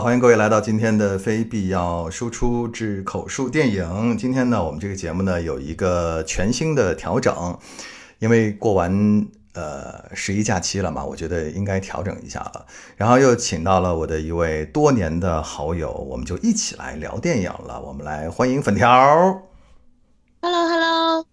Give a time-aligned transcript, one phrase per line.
[0.00, 4.16] 欢迎各位来到今天的非必要输出之口述电影。
[4.16, 7.58] 今天呢，我们这个节目呢有一个全新的调整，
[8.18, 12.64] 因为过完呃十一假期了嘛，我觉得应该调整一下了。
[12.96, 17.78] 然后又请到了我的一位多年的好友，我们就一起来聊电影了。
[17.82, 18.88] 我们来欢迎粉条。
[20.40, 21.26] Hello Hello，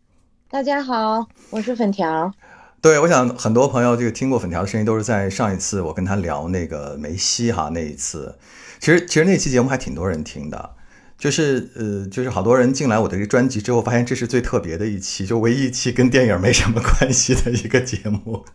[0.50, 2.34] 大家好，我是粉条。
[2.88, 8.34] 对，我想很多朋友这个听过粉条的声音，都是在上一次我跟他聊那个梅西哈那一次。
[8.80, 10.70] 其实其实那期节目还挺多人听的，
[11.18, 18.46] 就是呃就是好多人进来我的这个专辑之后，发现这是最特别的一期，就唯一一期跟电影没什么关系的一个节目。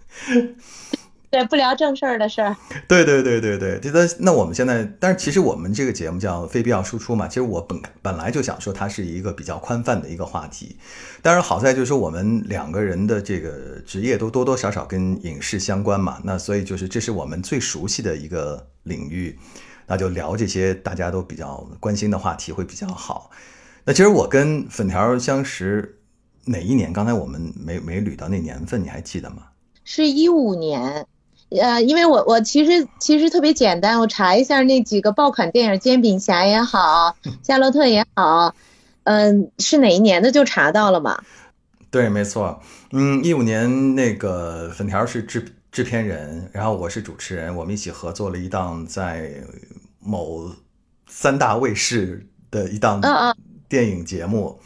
[1.32, 2.54] 对，不聊正事儿的事儿。
[2.86, 7.26] 对对对对对，那那我们现在，但是其实我们这个节目叫非必要输出嘛。
[7.26, 10.76] 其实我本本来就想说，它是一个比较宽泛的一个话题。
[11.22, 16.20] 但是好在就是说，我们两个人的这个职业都多多少少跟影视相关嘛。
[16.22, 19.38] 那所以就是这是我们最熟悉的一个领域，
[19.86, 23.30] 那就聊这些大家都比较关心的话题会比较好。
[23.84, 25.98] 那其实我跟粉条相识
[26.44, 26.92] 哪一年？
[26.92, 29.44] 刚才我们没没捋到那年份，你还记得吗？
[29.82, 31.06] 是一五年。
[31.60, 38.54] 呃，因为我我其实其实特别简单，我查一下那几个爆款电影，《煎饼侠》也好，《夏洛特》也好，
[39.04, 41.22] 嗯，是哪一年的就查到了嘛？
[41.90, 42.60] 对，没错。
[42.92, 49.32] 嗯，一五年那个粉条是制制片人，然后我是主持人，我们一起合作了一档在
[49.98, 50.50] 某
[51.08, 53.00] 三大卫视的一档
[53.68, 54.58] 电影节目。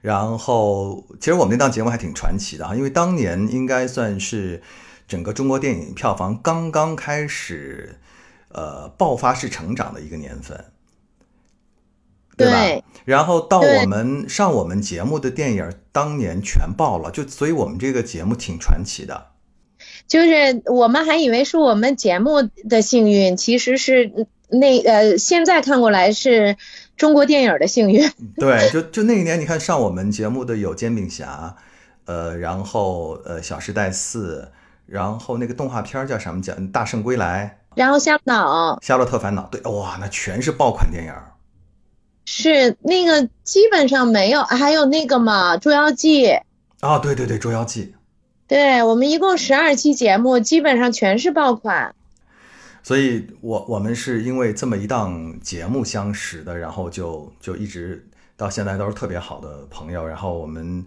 [0.00, 4.62] 然后，其实我们那档节目还挺传奇的哈，因为当年应该算是。
[5.08, 7.98] 整个中国电影票房刚刚开始，
[8.50, 10.66] 呃，爆发式成长的一个年份，
[12.36, 12.84] 对吧？
[13.06, 19.28] 然后到我们上我们节目的电影，当年全爆了，就所以我们这个节目挺传奇的。
[20.06, 26.58] 就是我们还以为是我们节目的幸运，其实是那呃，现在看过来是
[26.98, 28.10] 中国电影的幸运。
[28.36, 31.56] 对，就就那一年，你看上我们节目的有《煎饼侠》，
[32.04, 34.50] 呃，然后呃，《小时代四》。
[34.88, 36.40] 然后那个动画片叫什么？
[36.40, 37.58] 叫《大圣归来》。
[37.76, 38.32] 然后《夏洛特》。
[38.82, 41.12] 夏洛特烦恼，对，哇，那全是爆款电影。
[42.24, 46.26] 是那个基本上没有，还有那个嘛，《捉妖记》。
[46.80, 47.84] 啊，对对对，《捉妖记》。
[48.48, 51.94] 对我们一共十二期节目，基本上全是爆款。
[52.82, 60.84] 所以我我们是因为这么一档节目相识的，然后就就一直到现在都是特别好的朋友，然后我们。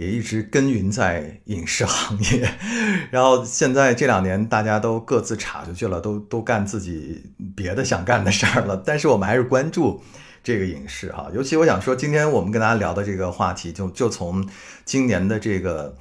[0.00, 2.50] 也一直耕耘在影视行业，
[3.12, 7.22] 然后现在这两年大家都各自岔出去了，都都干自己
[7.54, 8.78] 别的想干的事儿了。
[8.78, 10.02] 但是我们还是关注
[10.42, 14.48] 这个影视哈， 尤其我想说，今天我们跟大家聊的这个话题，就就从
[14.86, 15.94] 今年的这个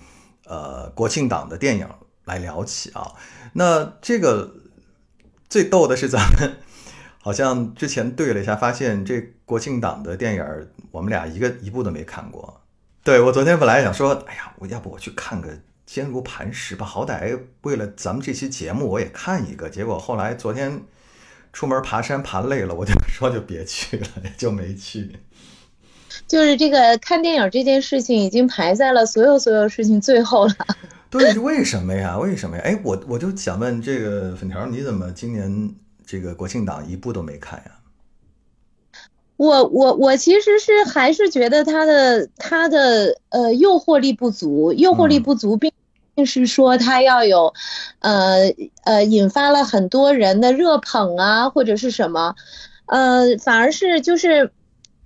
[0.45, 1.85] 呃国庆档的电影
[2.23, 3.11] 来聊起啊。
[3.51, 4.55] 那这个
[5.49, 6.55] 最逗的是，咱们
[7.21, 10.45] 好像之前对了一下，发现这国庆档的电影，
[10.89, 12.58] 我们俩一个一部都没看过。
[13.09, 15.49] 对我昨天本来想说，哎呀，我要不我去看个
[15.83, 19.67] 《坚如磐石》吧，好歹为了咱们这期节目我也看一个。
[19.67, 20.79] 结果后来昨天
[21.51, 25.17] 出门爬山爬累了，我就说就别去了，就没去。
[26.27, 30.53] 就是这个看电影这件事情已经排在了所有所有事情最后了。
[31.09, 32.15] 对，为什么呀？
[32.15, 32.63] 为什么呀？
[32.63, 35.73] 哎，我我就想问这个粉条，你怎么今年
[36.05, 37.71] 这个国庆档一部都没看呀？
[39.39, 45.71] 我我我其实是还是觉得它的它的呃诱惑力不足，诱惑力不足，并
[46.13, 47.53] 并是说他要有，
[47.99, 52.35] 呃呃引发了很多人的热捧啊或者是什么，
[52.85, 54.51] 呃反而是就是，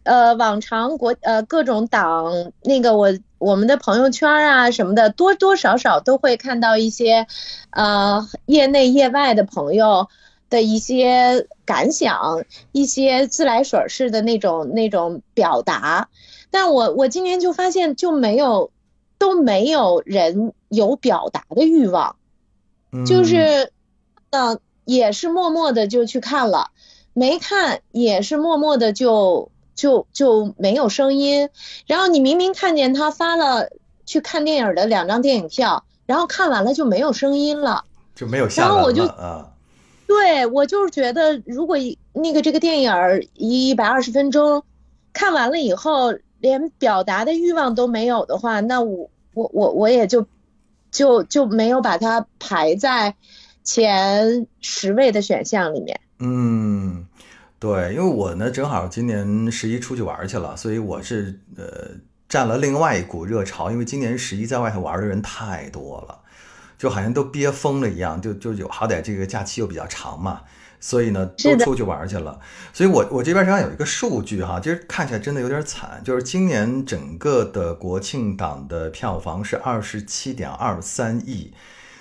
[0.02, 7.28] 呃往常国呃各种党那个我我们的朋友圈啊什么的多多少少都会看到一些，
[7.70, 10.08] 呃业内业外的朋友。
[10.54, 16.10] 的一些感想，一些自来水式的那种那种表达，
[16.52, 18.70] 但我我今年就发现就没有
[19.18, 22.18] 都没有人有表达的欲望，
[23.08, 23.72] 就是
[24.30, 26.70] 嗯也是默默的就去看了，
[27.14, 31.50] 没看也是默默的就就就没有声音，
[31.88, 33.70] 然后你明明看见他发了
[34.06, 38.48] 去看电影的两张电影票，然后看完了就没有声音了，就没有。
[38.48, 39.50] 下文了啊。
[40.08, 41.78] 对我就是觉得，如果
[42.14, 42.92] 那个这个电影
[43.34, 44.64] 一百二十分钟
[45.12, 50.28] 看完了以后，连表达的欲望都没有的话，那我我我我也就
[50.92, 53.16] 就就没有把它排在
[53.64, 56.00] 前十位的选项里面。
[56.20, 57.08] 嗯，
[57.60, 61.92] 对，因为我呢正好今年十一出去玩去了，所以我是呃
[62.28, 66.20] 占了另外一股热潮，因为今年十一在外头玩的人太多了。
[66.84, 70.42] 就好像都憋疯了一样，就就有好歹这个假期又比较长嘛，
[70.82, 72.38] 所以呢，都出去玩去了。
[72.74, 81.54] 所以我我这边上有一个数据哈，其实看起来真的有点惨，就是今年整个的国庆档的票房是二十七点二三亿。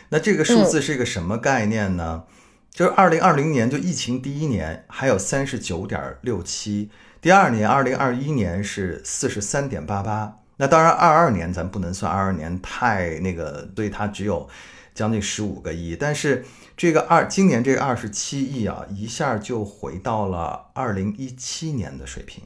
[0.08, 2.25] 那这个数字是一个什么概念呢？
[2.69, 6.90] 就是二零二零年就疫情第一年还有三十九点六七，
[7.20, 10.38] 第二年二零二一年是四十三点八八。
[10.56, 14.49] 那当然二二年咱不能算，二二年太那个，对它只有
[14.94, 16.44] 将近十五个亿，但是。
[16.74, 22.42] 这个二今年这个二十七亿啊，一下就回到了二零一七年的水平。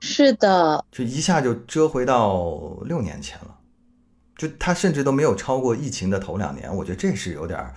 [0.00, 3.58] 是的，就一下就折回到六年前了。
[4.36, 7.72] 就它甚至都没有超过疫情的头两年，我觉得这是有点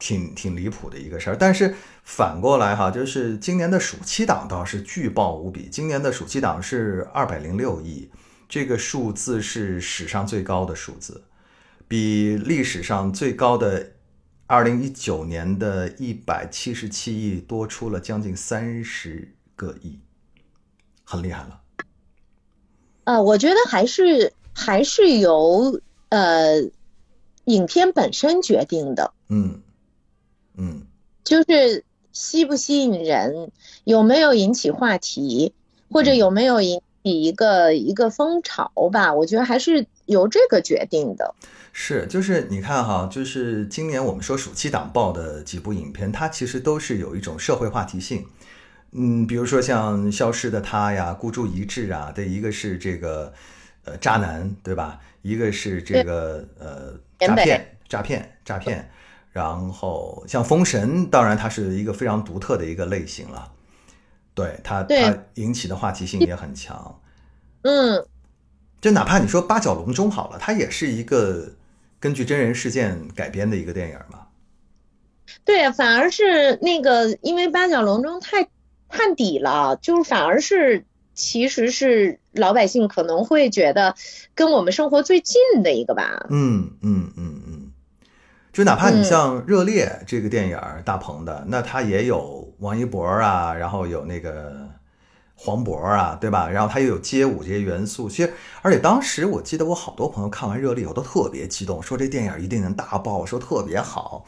[0.00, 1.36] 挺挺离谱的一个事儿。
[1.36, 8.10] 但是反过来哈，就是今年的暑期档倒是巨爆无比，今年的暑期档是二百零六亿，
[8.48, 11.22] 这个数字是史上最高的数字。
[11.88, 13.92] 比历史上最高的
[14.46, 19.98] 二零一九年的一百七十七亿多出了将近三十个亿，
[21.04, 21.60] 很厉害了。
[23.04, 26.62] 呃，我觉得还是还是由呃
[27.44, 29.12] 影片本身决定的。
[29.28, 29.62] 嗯
[30.56, 30.86] 嗯，
[31.22, 33.52] 就是吸不吸引人，
[33.84, 35.54] 有没有引起话题，
[35.90, 39.14] 或者有没有引起一个一个风潮吧？
[39.14, 41.34] 我觉得还是由这个决定的。
[41.72, 48.26] 是，就是你看哈，就是今年我们说暑期档报的几部影片，它其实都是有一种社会话题性。
[48.92, 53.32] 嗯，比如说像《消失的她》呀，《孤注一掷》啊，的一个是这个
[53.84, 54.98] 呃渣男，对吧？
[55.22, 58.90] 一个是这个呃诈骗、诈骗、诈骗。
[59.32, 63.52] 然后像《封神》，当然它是一个非常独特的一个类型了，
[64.32, 66.98] 对它它引起的话题性也很强。
[67.60, 68.02] 嗯，
[68.86, 71.50] 就哪怕你说《八角笼中》好了，它也是一个。
[71.98, 74.28] 根据真人事件改编的一个电影嘛？
[75.44, 78.46] 对，反而是那个，因为八角笼中太
[78.88, 80.84] 探底了，就是反而是
[81.14, 83.96] 其实是老百姓可能会觉得
[84.36, 86.24] 跟我们生活最近的一个吧。
[86.30, 87.72] 嗯嗯嗯嗯，
[88.52, 94.68] 就哪怕你像《热烈》这个电影，大鹏的，那他也有王一博啊，然后有那个。
[95.46, 96.50] 黄渤啊，对吧？
[96.50, 98.32] 然后他又有街舞这些元素，其实
[98.62, 104.24] 而且当时我记得我好多朋友看完《热力》，后都特别激动，说这电影一定能大爆，说特别好。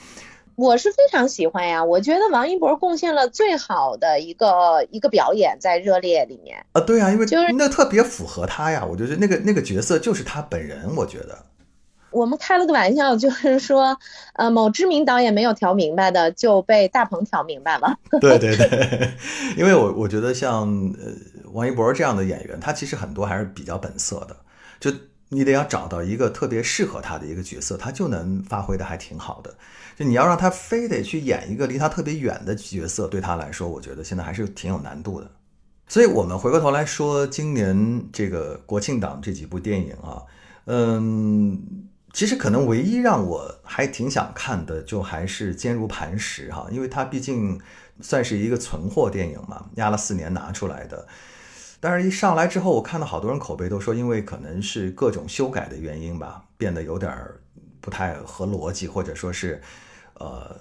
[0.55, 11.39] 我是非常喜欢呀，我觉得王一博贡献了最好的一个一个表演在《热烈》里面啊，对啊，因为就是那特别符合他呀，我觉得那个那个角色就是他本人，我觉得。
[12.11, 13.99] 我们开了个玩笑，就是说，
[14.35, 17.99] 呃，某知名导演没有调明白的，就被大鹏调明白了。
[18.21, 19.11] 对对对，
[19.57, 20.69] 因为我我觉得像
[20.99, 21.13] 呃
[21.53, 24.37] 王一博这样的演员，他其实很多还是比较本色的，
[24.81, 24.91] 就
[25.29, 29.55] 你得要找到一个特别适合他的一个角色，他就能发挥的还挺好的。
[29.97, 35.31] 就你要让他非得去演一个离他特别远的角色，对他来说，我觉得现在还是挺有难度的。
[35.89, 40.23] 所以我们回过头来说，今年这个国庆档这几部电影啊，
[40.65, 41.88] 嗯。
[42.19, 47.61] 其实可能唯一让我还挺想看的，就还是《坚如磐石》哈，因为它毕竟
[48.01, 51.07] 算是一个存货电影嘛，压了四年拿出来的。
[51.79, 57.17] 但是，一上来之后，我看到好多人口碑都说，因为可能是各种修改的原因吧，变得有点
[57.81, 59.63] 不太合逻辑，或者说是，
[60.15, 60.57] 呃，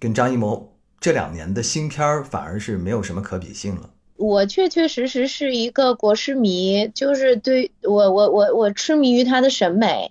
[0.00, 3.90] 跟张艺谋这两年的新片儿反而是没有什么可比性了。
[4.16, 10.10] 我确确实实是一个国师迷，就是对我我我我痴迷于他的审美。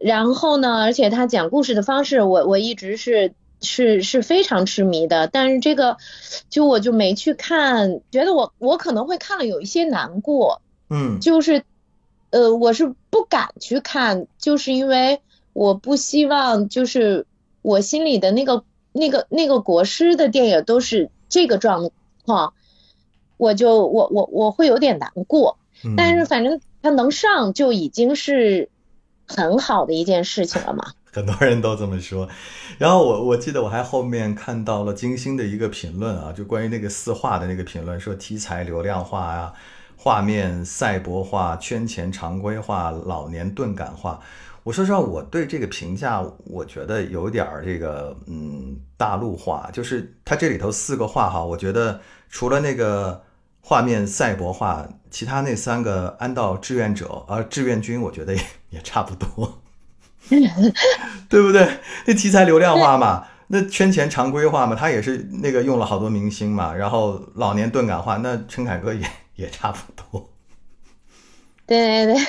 [0.00, 0.78] 然后呢？
[0.80, 5.26] 而且他讲故事的方式，我我一直是是是非常痴迷的。
[5.26, 5.98] 但是这个，
[6.48, 10.62] 就我就没去看，觉得我我可能会看了有一些难过。
[10.88, 11.64] 嗯，就是，
[12.30, 15.20] 呃，我是不敢去看，就是因为
[15.52, 17.26] 我不希望，就是
[17.60, 21.90] 我心里的那个那个那个国师的电影都是这个状
[22.24, 22.54] 况，
[23.36, 25.58] 我就我我我会有点难过。
[25.94, 28.70] 但是反正他能上就已经是。
[29.36, 30.84] 很好的一件事情了嘛？
[31.12, 32.28] 很多人都这么说。
[32.78, 39.52] 然后我我记得我还后面看到了金星的一个评论啊，就关于那个四化的那个评论，说题材流量化啊，
[39.96, 44.20] 画面赛博化，圈钱常规化，老年钝感化。
[44.62, 53.22] 我说实话，我对这个评价，我觉得有点儿这个嗯大陆化，就是它这里头四个化哈，我觉得除了那个。
[53.62, 59.60] 画面赛博化，其他那三个安道志愿者啊，志愿军，我觉得也也差不多，
[61.28, 61.78] 对不对？
[62.06, 70.30] 那题材流量化嘛，那圈钱常规化嘛，他也是那个用了好多明星嘛，然后老年钝感化，那陈凯歌也也差不多。
[71.66, 72.26] 对对对，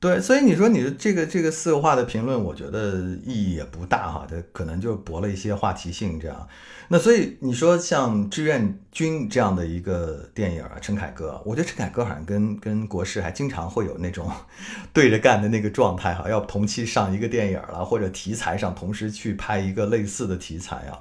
[0.00, 6.48] 对，所以你说你的这个这个四个话的评论，我觉得意义也不大哈，这可能就博了一些话题性这样。
[6.88, 14.26] 那所以你说像《志愿军》这样的一个电影啊，陈凯歌，我觉得陈凯歌好像跟跟国师还经常会有那种
[14.94, 20.98] 对着干的那个状态哈，要同期上一个电影了，或者题材上同时去拍一个类似的题材啊。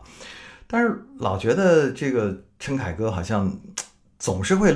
[0.67, 3.57] 但是老觉得这个陈凯歌好像
[4.19, 4.75] 总是会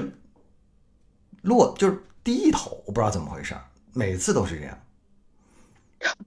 [1.41, 3.53] 落，就是低一头，我不知道怎么回事，
[3.93, 4.79] 每次都是这样。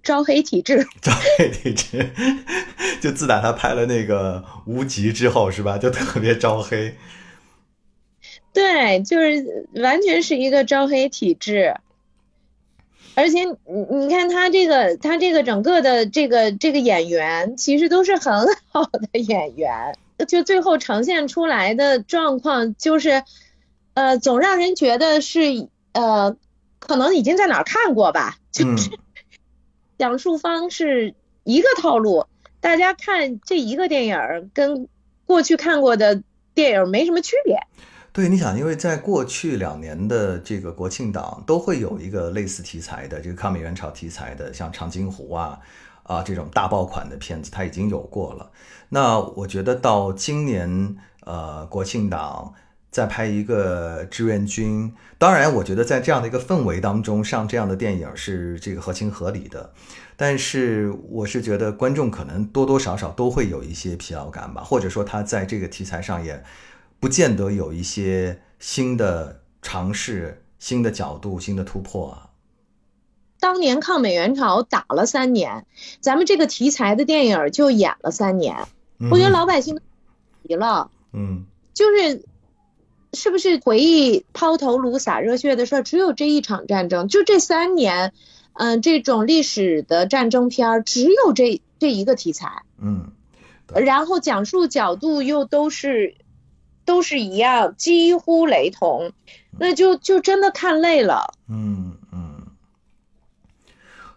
[0.03, 2.11] 招黑体质， 招黑体质，
[3.01, 5.77] 就自打他拍了那个无极之后，是吧？
[5.77, 6.97] 就特别招黑。
[8.55, 11.75] 对，就是完全是一个招黑体质。
[13.15, 13.55] 而且你
[13.91, 23.25] 你看他这个他这个整个的这个这个演员，其实都是很好的演员，就最后呈现出来的状况就是，
[23.95, 26.37] 呃，总让人觉得是呃，
[26.79, 28.91] 可能已经在哪儿看过吧，就是。
[29.99, 32.27] 讲述方是一个套路，
[32.61, 34.89] 大家看这一个电影跟
[35.25, 37.59] 过去看过的电影没什么区别。
[38.13, 45.59] 对，你想，因为在过去两年的这个国庆档都会有一个类似题材的这个抗美援朝题材的，像《长津湖》啊
[46.03, 48.51] 啊这种大爆款的片子，它已经有过了。
[48.91, 52.53] 那我觉得到今年呃国庆档。
[52.97, 59.71] 再拍一个志愿军，当然，我觉得在这样的一个氛围当中上这样的电影是这个合情合理的。
[60.17, 66.43] 但是，我是觉得观众可能多多少少都会有一些疲劳感吧，或者说他在这个题材上也
[66.99, 72.31] 不见得有一些新的尝试、新的角度、新的突破啊。
[73.39, 75.67] 当年抗美援朝打了三年，
[76.01, 78.57] 咱们这个题材的电影就演了三年，
[79.11, 79.79] 我觉得老百姓
[80.49, 82.25] 急了，嗯，就是。
[83.17, 85.83] 是不是回忆抛头颅洒热血的事儿？
[85.83, 88.13] 只有这一场战争，就这三年，
[88.53, 93.11] 嗯，这种历史的战争片儿，只有这这一个题材，嗯，
[93.75, 96.15] 然后讲述角度又都是
[96.85, 99.11] 都是一样，几乎雷同，
[99.59, 102.47] 那就就真的看累了，嗯嗯，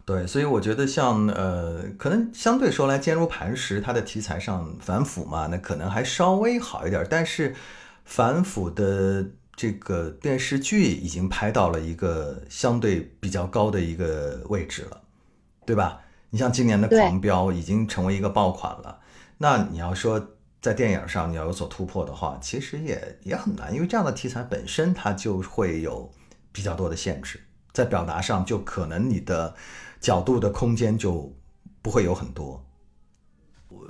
[0.06, 7.56] 对，所以我觉得像呃，可能相对说来坚如磐石，它的题材上反腐嘛，那可能还稍微好一点，但是。
[8.10, 9.24] 反腐的
[9.56, 15.00] 这个电视剧已经拍到了一个相对比较高的一个位置了，
[15.64, 16.02] 对吧？
[16.32, 19.00] 你像今年的《狂飙》已经成为一个爆款了，
[19.38, 26.12] 那你要说在电影上你要有所突破的话，其实也也很难，因为这样的题材本身它就会有
[26.52, 27.40] 比较多的限制，
[27.72, 29.54] 在表达上就可能你的
[30.00, 31.32] 角度的空间就
[31.84, 32.66] 不会有很多。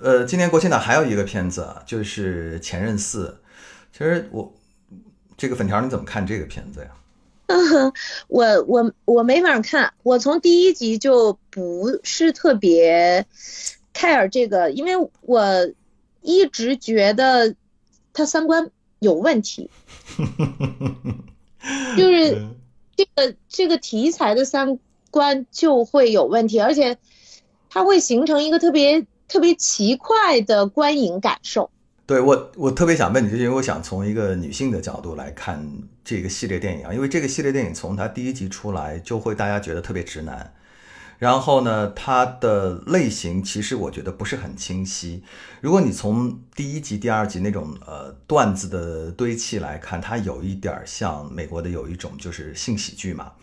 [0.02, 3.40] 呃，今年国庆档还有一个片子就是《前任四》。
[4.00, 4.54] 其实我
[5.36, 6.90] 这个粉条你怎么看这个片子呀？
[8.30, 13.26] 我我我没法看，我从第一集就不是特别
[13.94, 15.70] care 这个，因为我
[16.22, 17.56] 一直觉得
[18.14, 19.70] 他三观有问题，
[21.98, 22.48] 就是
[22.96, 24.80] 这个这个题材的三
[25.12, 26.98] 观就会有问题，而且
[27.70, 31.70] 它会形成一个特别特别奇怪的观影感受。
[32.10, 35.64] 对我，我特别想问你，就是因为我想从一个女性的角度来看
[36.04, 40.52] 这个系列电影啊，因为这个系列电影从它第一集出来就会大家觉得特别直男，
[41.20, 45.24] 然后呢，它的类型其实我觉得不是很清晰。
[45.62, 53.34] 如果你从第一集、第二集那种呃段子的堆砌来看，它有一点像美国的有一种就是性喜剧嘛，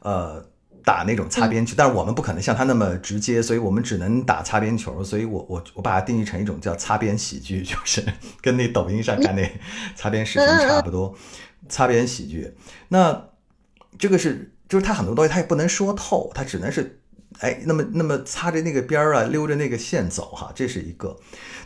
[0.00, 0.44] 呃。
[0.84, 5.02] 打那种擦边球，但是我们不可能像他那么直接，所以我们只能打擦边球。
[5.04, 8.04] 所以我我我把它定义成一种叫擦边喜剧，就是
[8.40, 9.50] 跟那抖音上看那
[9.94, 11.16] 擦边视频差不多。
[11.68, 12.54] 擦边喜剧，
[12.88, 13.28] 那
[13.98, 17.00] 这个是就是他很多东西他也不能说透，他只能是
[17.40, 21.16] 哎那么那么擦着那个边儿啊，溜着那个线走哈，这是一个。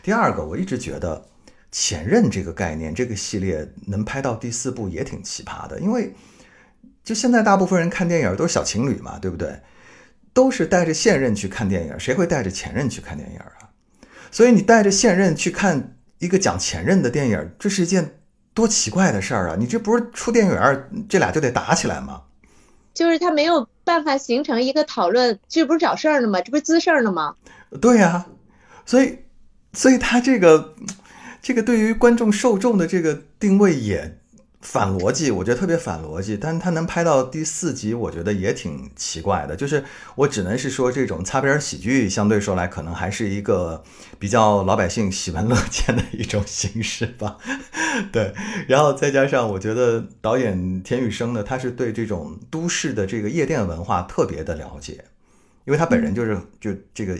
[0.03, 1.25] 第二个，我一直觉得
[1.71, 6.13] 前任这个概念，这个系列能拍到第四部也挺奇葩的，因为。
[7.05, 9.61] 就现在，大部分人看电影都是小情侣嘛，对不对？
[10.33, 13.69] 都是带着现任去看电影，谁会带着前任去看电影啊？
[14.31, 18.19] 所以你带着现任去看一个讲前任的电影，这是一件
[18.55, 19.55] 多奇怪的事儿啊！
[19.57, 22.23] 你这不是出电影院这俩就得打起来吗？
[22.93, 26.41] 就是他没有办法形成一个讨论，这不是找事儿呢吗？
[26.41, 27.35] 这不是滋事儿呢吗？
[27.79, 28.25] 对呀，
[28.85, 29.19] 所以，
[29.73, 30.75] 所以他这个
[31.41, 34.17] 这个对于观众受众的这个定位也。
[34.65, 39.55] 反逻辑，我觉得特别反逻辑，但他能拍到第四集，我觉得也挺奇怪的。
[39.55, 43.83] 就是我只能是说，这种擦边喜剧相对说来，可能还是一个
[44.17, 47.37] 比较老百姓喜闻乐见的一种形式吧。
[48.11, 48.33] 对，
[48.67, 55.05] 然后再加上我觉得导演田雨生呢，他是对这种都市的这个夜店文化特别的了解，
[55.65, 57.17] 因为他本人就是就这个。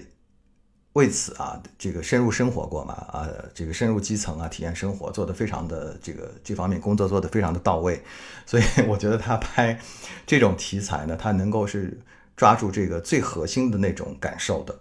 [0.95, 8.01] 为此啊，这个深入生活过嘛啊，这个深入基层啊，体验生活做得非常的这个这方面工作做得非常的到位，
[8.45, 9.77] 所以我觉得他拍
[10.25, 11.99] 这种题材呢，他能够是
[12.37, 14.73] 抓住这个最核心的那种感受的。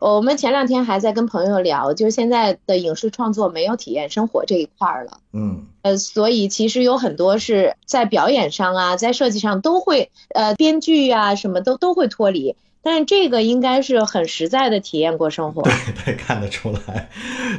[0.00, 12.54] 我们前两天还在跟朋友聊，就是现在的影视创作没有体验生活这一块了，嗯，呃，所以其实有很多是在表演上啊，在设计上都会，呃，编剧啊什么都都会脱离。
[12.88, 15.72] 但是这个应该是很实在的体验过生活，对
[16.06, 17.10] 对，看得出来，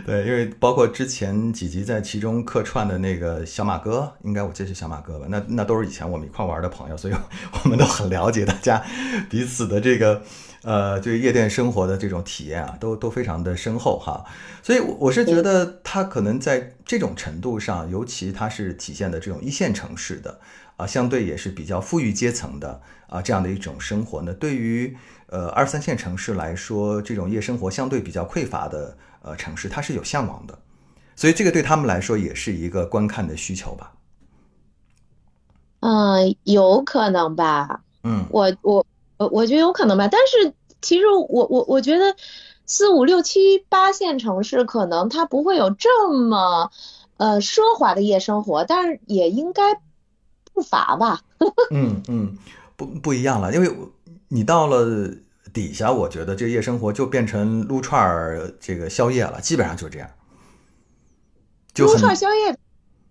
[0.04, 5.28] 对，因为包括之前几集在其中客串的那个小马哥，应该我记得是小马哥吧？
[5.30, 7.14] 那那都是以前我们一块玩的朋友，所以
[7.64, 8.84] 我们都很了解大家
[9.30, 10.24] 彼此的这个
[10.64, 14.26] 呃，对夜店生活的这种体验啊，都都非常的深厚哈。
[14.64, 20.40] 所以我是觉得他可能在这种程度上，尤其他是体现的这种一线城市的
[20.76, 24.98] 啊，相对也是比较富裕阶层的啊这样的一种生活呢，对于。
[25.32, 30.58] 呃，二三线城市来说，这种夜生活相对比较匮乏的呃城市，它是有向往的，
[31.16, 33.94] 所以这个对他们来说也是一个观看的需求吧。
[35.82, 37.82] 嗯，有可能吧。
[38.04, 38.84] 嗯，我我
[39.18, 42.16] 我我觉得有可能吧，但是其实我我我觉得
[42.66, 46.72] 四五六七八线城市可能它不会有这么
[47.18, 49.80] 呃奢华的夜生活，但是也应该
[50.56, 51.22] 不乏吧。
[51.70, 52.36] 嗯嗯，
[52.76, 53.70] 不不一样了，因为。
[54.30, 55.12] 你到了
[55.52, 60.08] 底下，我觉得这夜生活就变成撸串儿这个宵夜了，基本上就这样。
[61.78, 62.56] 撸串宵夜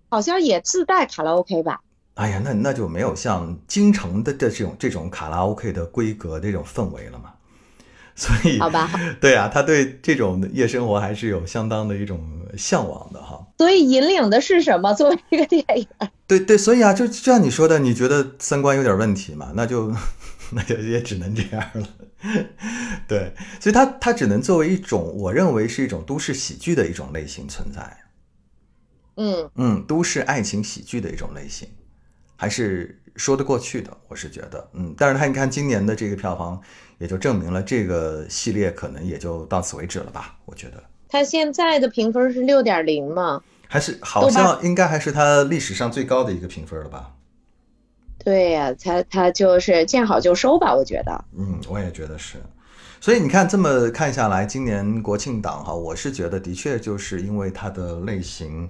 [0.09, 1.81] 好像也自带卡拉 OK 吧？
[2.15, 7.33] 哎呀，那那就没有像京城的的这种这种卡拉 OK 的规格这种氛围了嘛。
[8.15, 12.21] 所以，好吧，对啊，他对这种夜生活还是有相当的一种
[12.57, 13.45] 向往的哈。
[13.59, 14.93] 所以引领的是什么？
[14.95, 15.87] 作为一个电影？
[16.27, 19.53] 对对，所以啊，就就像你说的，你觉得三观有点问题嘛？
[19.55, 19.93] 那就。
[20.53, 21.89] 那就也只能这样了，
[23.07, 27.99] 对，所以它它只能作为一种，我认为是一种都市喜剧的一种类型存在。
[29.17, 31.69] 嗯嗯，都市爱情喜剧的一种类型，
[32.37, 34.95] 还是说得过去的，我是觉得，嗯。
[34.97, 36.61] 但是它你看今年的这个票房，
[36.99, 40.39] 也就证明了这个系列可能也就到此为止了吧？
[40.47, 40.83] 我觉得。
[41.09, 43.43] 它现在的评分是六点零吗？
[43.67, 47.15] 还是好像应该还是它历史上最高的一个评分了吧？
[48.29, 51.25] 对呀，他他就是见好就收吧，我觉得。
[51.35, 52.37] 嗯，我也觉得是。
[53.01, 58.69] 所以你看，这么看下来，今年国庆档哈，我是觉得的确就是因为它的类型，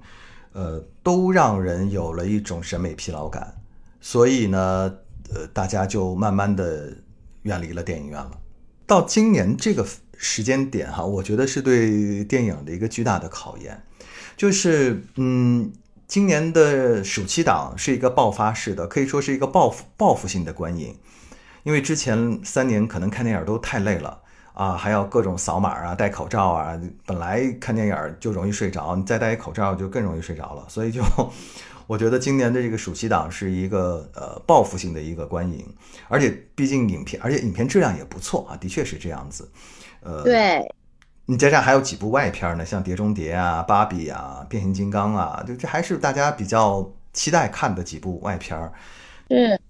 [0.52, 3.52] 呃，都让人有了一种审美疲劳感，
[4.00, 4.94] 所以呢，
[5.34, 6.96] 呃，大家就慢慢的
[7.42, 8.30] 远离了电影院了。
[8.86, 9.84] 到今年这个
[10.16, 13.82] 时间点哈，我觉得是对电影的一个巨大的考验，
[14.36, 15.72] 就是嗯。
[16.08, 20.96] 今年的暑期档是一个爆发式的，可以说是一个报复报复性的观影，
[21.64, 24.22] 因为之前三年可能看电影都太累了
[24.54, 30.64] 啊，还要各种扫码啊、戴口罩啊，本来看电影就容易睡着，你再戴一口罩就更容易睡着了。
[30.66, 31.02] 所以就
[31.86, 35.62] 我觉得今年的这个暑期档是一个呃报复性的一个观影，
[36.08, 39.46] 而且毕竟影片，而且影片质量也不错啊，的确是这样子，
[40.00, 40.74] 呃，对。
[41.30, 48.72] 你加上还有几部外片呢，像《碟中谍》啊、《芭比》啊、《变形金刚》啊，就这还是大家比较期待看的几部外片儿。
[49.28, 49.60] 嗯，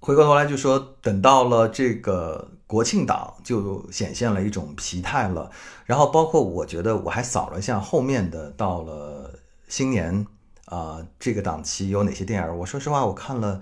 [0.00, 5.50] 回过头来就说，等到了这个国庆档，就显现了一种疲态了。
[5.84, 10.26] 然后包括我觉得我还扫了一下后面的，到了新年
[10.64, 13.60] 啊这个档期有哪些电影，我说实话，我看了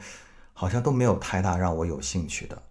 [0.53, 2.63] 好像都没有太大让我有兴趣的。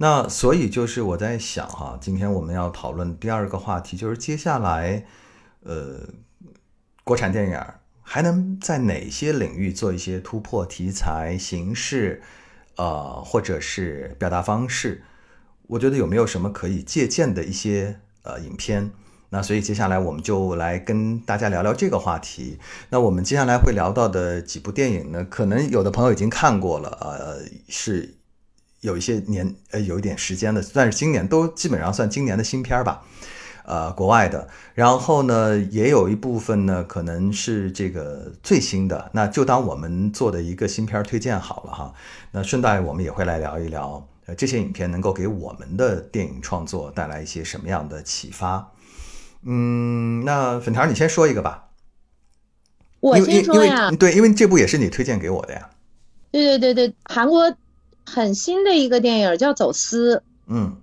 [0.00, 5.04] 那所以就是我在想哈，今天我们要讨论第二个话题，就是接下来，
[5.64, 6.08] 呃，
[7.02, 7.60] 国产电影
[8.00, 12.22] 还能在哪些领域做一些突破题材、形式，
[12.76, 15.02] 呃，或者是表达方式？
[15.66, 18.92] 我觉得有没有什么可以借鉴的一些呃影片？
[19.30, 22.60] 那所以接下来我们就来跟大家聊聊这个话题。
[22.90, 28.17] 那我们接下来会聊到的几部电影呢，可能有的朋友已经看过了，呃，是。
[28.80, 33.02] 有一些年呃有一点时间的，算是今年都基本上算今年的新片儿吧，
[33.64, 34.48] 呃，国外的。
[34.74, 41.92] 然后呢，也有一部分呢可能是这个最新的，那就当我们做的一个新片推荐好了哈。
[42.30, 48.72] 那顺带我们也会来聊一聊，呃，这些影片能够给我们的电影创作带来一些什么样的启发。
[49.42, 51.64] 嗯，那粉条你先说一个吧。
[53.00, 55.70] 我先说呀，对，因为这部也是你推荐给我的呀。
[56.30, 57.48] 对对对对，韩国
[58.12, 60.16] 很新的一个电影叫《走私》，
[60.46, 60.76] 嗯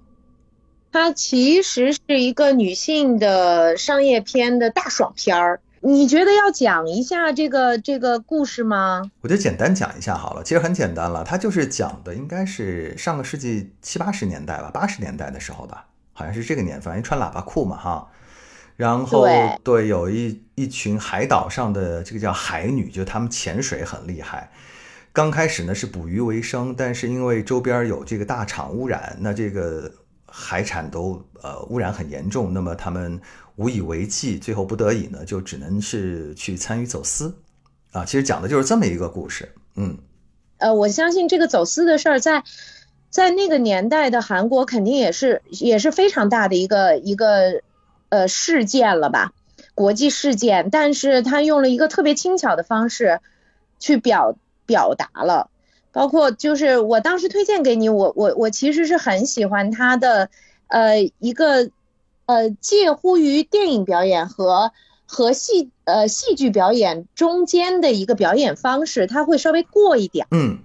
[0.92, 5.60] 它其实是一个女性的商业片的大爽片儿。
[5.82, 9.12] 你觉得要讲一下这个这个故事吗？
[9.22, 18.08] 我就简单讲一下好了，其实很简单了，它就是讲的应该是上个世纪七八十年代吧，八十年代的时候吧，好像是这个年份，因为穿喇叭裤嘛哈。
[18.78, 19.28] 然后
[19.64, 24.50] 对有一一群海岛上的这个叫海女，就她们潜水很厉害。
[25.16, 29.90] 刚开始呢是捕鱼为生，但是因为周边有这个大厂污染，那这个
[30.26, 33.18] 海产都呃污染很严重，那么他们
[33.56, 37.34] 无以为继，最后不得已呢就只能是去参与走私。
[37.94, 39.54] 啊，其实讲的就是这么一个故事。
[39.78, 39.98] 嗯
[40.58, 42.44] 呃，我相信这个走私的事儿在
[43.10, 47.62] 在那个年代的韩国肯定也是也是非常大的一个一个
[48.10, 49.32] 呃事件了吧，
[49.76, 50.70] 国际事件。
[50.70, 53.22] 但是他用了一个特别轻巧的方式
[53.80, 55.50] 去表表达了，
[55.92, 60.30] 包括就是我当时推荐给你，我我我其实是很喜欢他的
[60.68, 61.70] 呃一个
[62.26, 64.72] 呃介乎于电影表演和
[65.06, 70.28] 和戏呃戏剧表演中间的一个表演方式，它会稍微过一点。
[70.32, 70.60] 嗯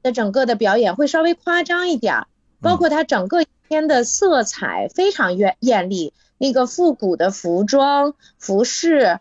[0.00, 2.26] 的整个的表演会稍微夸张一点儿，
[2.60, 9.18] 包括它整个片的色彩非常艳艳丽，那个复古的服装服饰，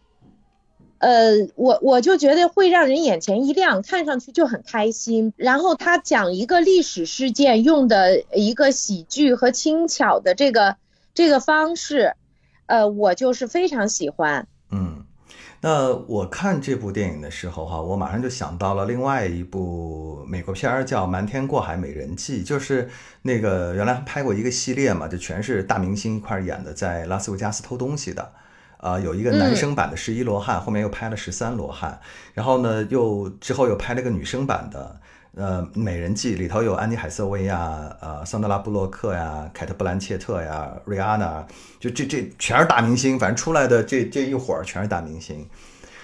[0.99, 5.33] 呃，我我就觉得会让人眼前一亮，看上去就很开心。
[5.37, 10.75] 然后他讲一个历史事件，用的一个喜剧和轻巧的这个
[11.13, 12.13] 这个方式，
[12.65, 14.47] 呃，我就是非常喜欢。
[14.71, 15.03] 嗯。
[15.59, 22.87] 那我看这部电影的时候哈，我马上就想到了另外一部美国片儿，叫《瞒天过海美人计》，就是
[23.23, 28.31] 那个原来拍过一个系列嘛，就全是大明星一块儿演的，在拉斯维加斯偷东西的。
[28.77, 31.99] 啊，有一个男生版的十一罗汉，后面又拍了十三罗汉，
[32.33, 34.99] 然后呢，又之后又拍了个女生版的，
[35.35, 41.45] 呃，美人计里头有安妮海瑟薇呀，呃，桑德拉布洛克呀，凯特布兰切特呀，瑞安娜，
[41.79, 45.47] 就这这全是大明星，反正出来的这这一伙儿全是大明星。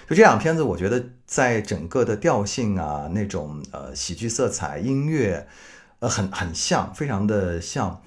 [0.08, 5.46] 就这两片子，我觉得在整个的调性啊，那种呃喜剧色彩、音乐，
[6.00, 8.02] 呃很很像，非常的像。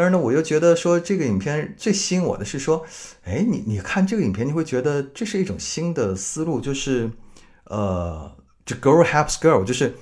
[0.00, 2.86] 但是呢，我又觉得说这个影片最吸引我的是说，
[3.22, 7.10] 哎，你你看这个影片，你会觉得这是一种新的思路，就是
[7.64, 8.34] 呃，
[8.64, 9.94] 这 girl helps girl，就是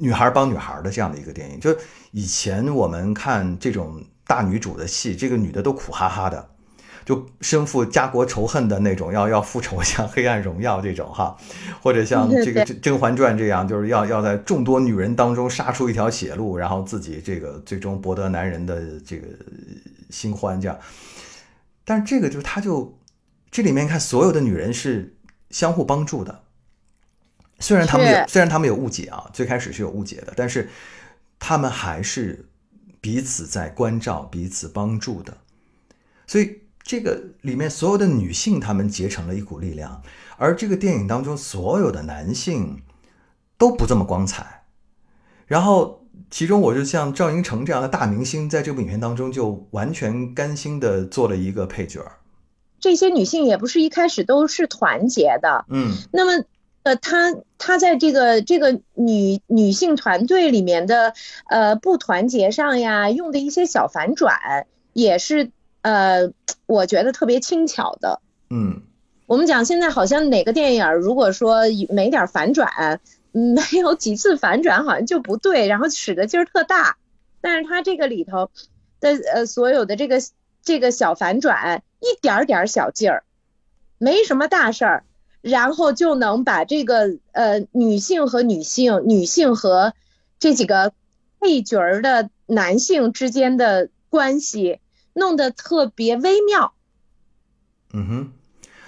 [0.00, 1.60] 女孩帮女孩的这样的一个电影。
[1.60, 1.72] 就
[2.10, 6.50] 以前我们看这种大女主的戏，这个女的都苦哈哈的，
[7.08, 11.34] 就身负家国仇恨的那种，要要复仇， 像《黑暗荣耀》这种哈，
[11.80, 19.26] 或者像这个《甄嬛传》这样，就是要要在众多女人当中杀出一条血路，然后自己这个最终博得男人的这个
[20.10, 20.78] 新欢这样。
[21.82, 23.00] 但是这个就是她就
[23.50, 25.16] 这里面看所有的女人是
[25.48, 26.42] 相互帮助的，
[27.58, 30.68] 虽然他们有虽然他们有误解啊，最开始是有误解的，但是
[31.38, 32.50] 他们还是
[33.00, 35.38] 彼此在关照、彼此帮助的，
[36.26, 36.67] 所以。
[36.82, 40.02] 这个里面所有的女性，她们结成了一股力量，
[40.38, 42.82] 而这个电影当中所有的男性
[43.58, 44.64] 都不这么光彩。
[45.46, 52.00] 然后，其中我就像赵英成这样的大明星，在这部影片当中就完全甘心的做了一个配角。
[52.80, 55.94] 这些女性也不是一开始都是团结的，嗯。
[56.10, 56.44] 那么，
[56.84, 61.12] 呃，她她在这个这个女女性团队里面的
[61.50, 65.50] 呃不团结上呀，用的一些小反转也是。
[65.82, 66.32] 呃，
[66.66, 68.20] 我觉得特别轻巧的。
[68.50, 68.82] 嗯，
[69.26, 73.00] 我们讲现在好像哪个电影，如果说没点反转，
[73.32, 76.96] 没有几次反转，好像就不对，然后使的劲儿特大。
[77.40, 78.50] 但是它这个里头
[79.00, 80.20] 的呃所有的这个
[80.62, 83.22] 这个小反转，一点点小劲儿，
[83.98, 85.04] 没什么大事儿，
[85.40, 89.92] 然后就能把这个呃女性和女性、女性和
[90.40, 90.92] 这几个
[91.38, 94.80] 配角儿的男性之间的关系。
[95.18, 96.72] 弄得特别微妙，
[97.92, 98.32] 嗯哼，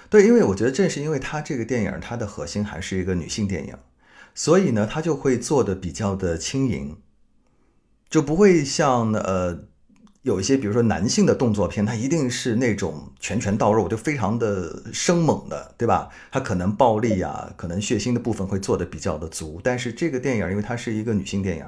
[0.09, 3.75] 对，因为我觉得正是因为它这个电影，它的核心还是一个女性电影，
[4.33, 6.97] 所以呢，它就会做的比较的轻盈，
[8.09, 9.65] 就不会像呃
[10.23, 16.09] 有一些比如说男性的动作片，它一定是那种拳拳到肉，就非常的生猛的，对吧？
[16.31, 21.65] 它可能暴力啊，可能血腥的部分会做的比较的足，但是这个电影因为它是一个女性电影。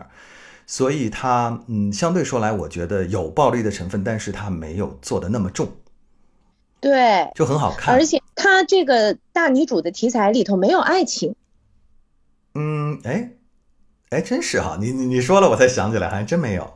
[0.66, 5.70] 所以它嗯，相对说来，我觉得有暴力的成分，但是它没有做的那么重，
[6.80, 7.94] 对，就很好看。
[7.94, 11.36] 而且它这个大女主的题材里头没有爱情，
[12.56, 13.32] 嗯，哎，
[14.10, 16.74] 哎，真是哈，你你你说了，我才想起来，还真没有。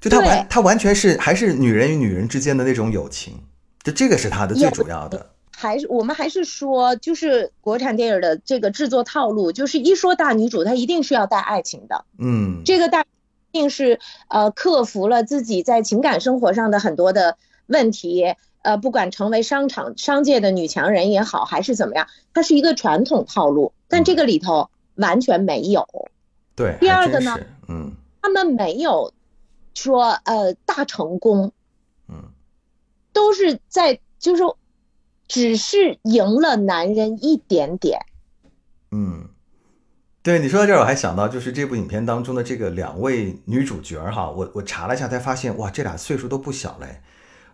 [0.00, 3.42] 就它完，它完全是还是女人与女人之间的那种友情，
[3.82, 5.33] 就这个是它的最主要的。
[5.64, 12.04] 还是我们还是说，就是国产电影的这个制作套路，就是一说大女主，她一定是要带爱情的。
[12.18, 13.06] 嗯，这个大一
[13.52, 13.98] 定是
[14.28, 25.88] 呃克服了自己在情感生活上的很多的问题，呃，不管成为商场商界的女强人也好，还是怎么样，它是一个传统套路，但这个里头完全没有。
[26.54, 26.76] 对。
[26.80, 29.12] 第二个呢，嗯，他们没有
[29.74, 31.52] 说呃大成功，
[32.08, 32.24] 嗯，
[33.12, 34.42] 都是在就是。
[35.34, 37.98] 只是赢了男人一点点。
[38.92, 39.30] 嗯，
[40.22, 47.02] 对你说到这儿，我还想到就是这部影片当中的这个两位女主角哈，我我查了一下才发现，哇，这俩岁数都不小嘞。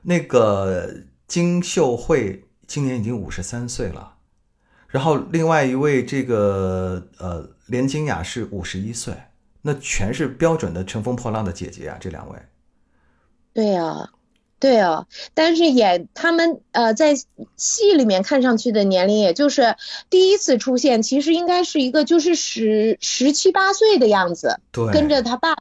[0.03, 0.93] 那个
[1.27, 4.17] 金秀慧今年已经五十三岁了，
[4.87, 9.15] 然后另外一位这个呃连金雅是五十一岁，
[9.63, 12.39] 那全是标准的乘风破浪的姐姐啊，这两位。
[13.55, 14.11] 对呀。
[14.61, 17.15] 对哦，但是演他们呃在
[17.57, 19.75] 戏里面看上去的年龄，也就是
[20.11, 25.57] 第一次出现，其实应该是一个就是十十七八岁的样子，对，跟着他爸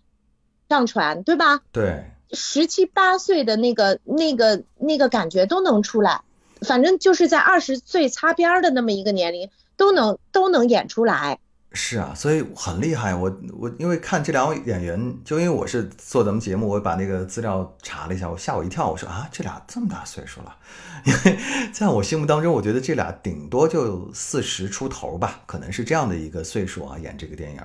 [0.67, 1.61] 上船，对吧？
[1.71, 6.21] 对，十七八岁的那个那个那个感觉都能出来，
[6.61, 11.39] 反正就是在二十岁擦边的那么一个年龄，都能都能演出来。
[11.71, 13.13] 是啊，所以很厉害。
[13.13, 18.89] 我我因为看这两位演员，就因为我是做咱们节目，我把那个资料查了一下，我吓我一跳。
[18.89, 20.55] 我说啊，这俩这么大岁数了，
[21.05, 21.37] 因为
[21.71, 27.61] 在我心目当中，我觉得这俩顶多就四十出头吧，可能是这样的一个岁数啊，演这个电影。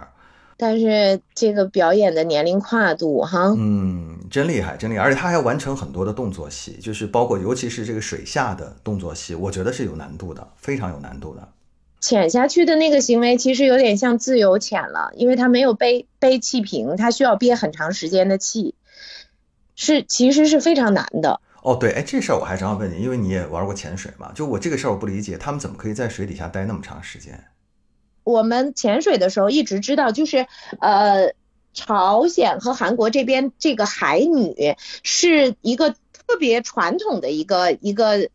[0.56, 11.48] 但是这个表演的年龄跨度，哈，嗯，真厉害，真厉害，而且他还要完成很多的动作戏，就是包括尤其是这个水下的动作戏，我觉得是有难度的，非常有难度的。
[12.04, 18.74] 潜下去的那个行为其实有点像自由潜了，因为他没有背背气瓶，他需要憋很长时间的气，
[19.74, 21.40] 是其实是非常难的。
[21.62, 27.42] 哦，对，哎，这事儿我还正好问你，因为你也玩过潜水嘛，就我这个事儿我不理解，他们怎么可以在水底下待那么长时间？
[28.22, 30.46] 我们潜水的时候一直知道，就是
[30.80, 31.32] 呃，
[31.72, 38.28] 朝鲜和韩国这边这个海女是一个特别传统的一个一个，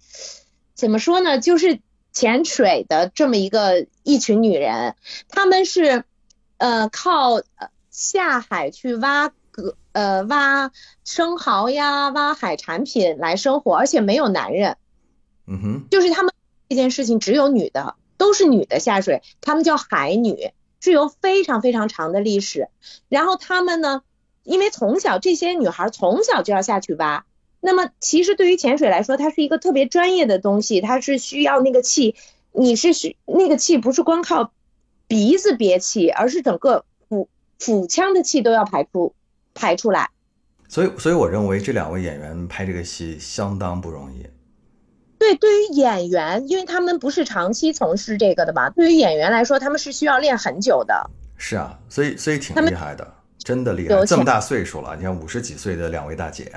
[0.74, 1.80] 怎么说呢，就是。
[2.12, 4.96] 潜水的这么一个一群女人，
[5.30, 6.04] 她们是
[6.58, 7.42] 呃靠
[7.90, 10.72] 下海去挖个呃挖
[11.06, 14.78] 生蚝呀、挖海产品来生活，而且没有男人。
[15.46, 16.34] 嗯哼，就是他们
[16.68, 22.70] 这件事情只有女的，都是女的下水，她们叫海女，是有非常非常长的历史。
[23.08, 24.02] 然后她们呢，
[24.44, 27.26] 因为从小这些女孩从小就要下去挖。
[27.62, 32.16] 那么，其实对于潜水来说，它是一个特别专业的东西，它是需要那个气，
[32.54, 34.54] 你是需那个气不是光靠
[35.08, 37.28] 鼻子憋气，而是整个腹
[37.60, 39.14] 腹腔的气都要排出
[39.54, 40.10] 排出来。
[40.70, 44.26] 所以，所以我认为这两位演员拍这个戏相当不容易。
[45.18, 51.10] 对，对于演员，因为他们不是长期从事这个的嘛，对于演员来说，他们是需要练很久的。
[51.36, 56.50] 是啊，所以所以挺厉害的，真的厉害，这么大岁数了，你看五十几岁的两位大姐。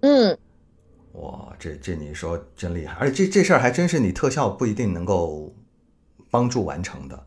[0.00, 0.38] 嗯，
[1.12, 5.52] 哇，这这你说真厉害，而且这这事儿还真是你特效不一定能够
[6.30, 7.26] 帮助完成的，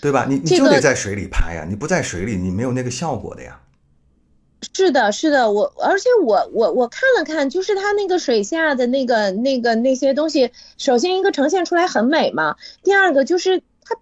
[0.00, 0.26] 对吧？
[0.28, 3.60] 你你就得在水里拍呀，你不在水里，你没有那个效果的呀。
[4.74, 13.96] 是的，是的，我而且我我我看了看，就是它那个水下的那个那个那些东西，首先一个呈现出来很美嘛，第二个就是它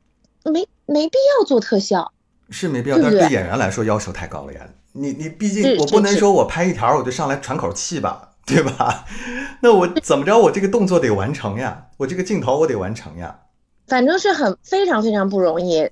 [0.50, 2.12] 没没必要做特效，
[2.50, 4.68] 是没必要，但是对演员来说要求太高了呀。
[4.92, 9.04] 你你毕竟我不能说我拍一条我就上来喘口气吧，对吧？
[9.62, 13.40] 那我怎么着我这个动作得完成呀，我这个镜头我得完成呀。
[13.86, 15.88] 反正是很非常非常不容易。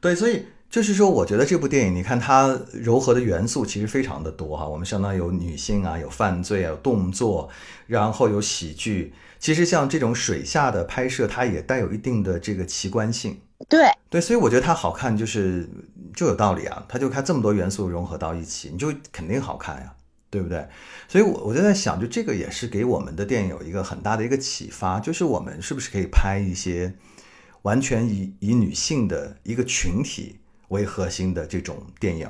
[0.00, 4.66] 对，所以就是说，我觉得这部电影，你看它柔和的元素其实非常的多哈。
[4.66, 7.48] 我们相当于有女性啊，有犯罪啊，有动作，
[7.86, 9.12] 然后有喜剧。
[9.38, 13.38] 其实像这种水下的拍摄，它也带有一定的这个奇观性。
[13.68, 15.68] 对对，所以我觉得它好看，就是
[16.14, 16.84] 就有道理啊。
[16.88, 19.94] 它就看这么多元素融合到一起，你就肯定好看呀，
[20.30, 20.68] 对不对？
[21.08, 26.94] 所以，我我就在想，就这个也是给我们的电影有一个很大的一个启发，就是我们是不是可以拍一些
[27.62, 30.38] 完全以以女性的一个群体
[30.68, 32.28] 为核心的这种电影？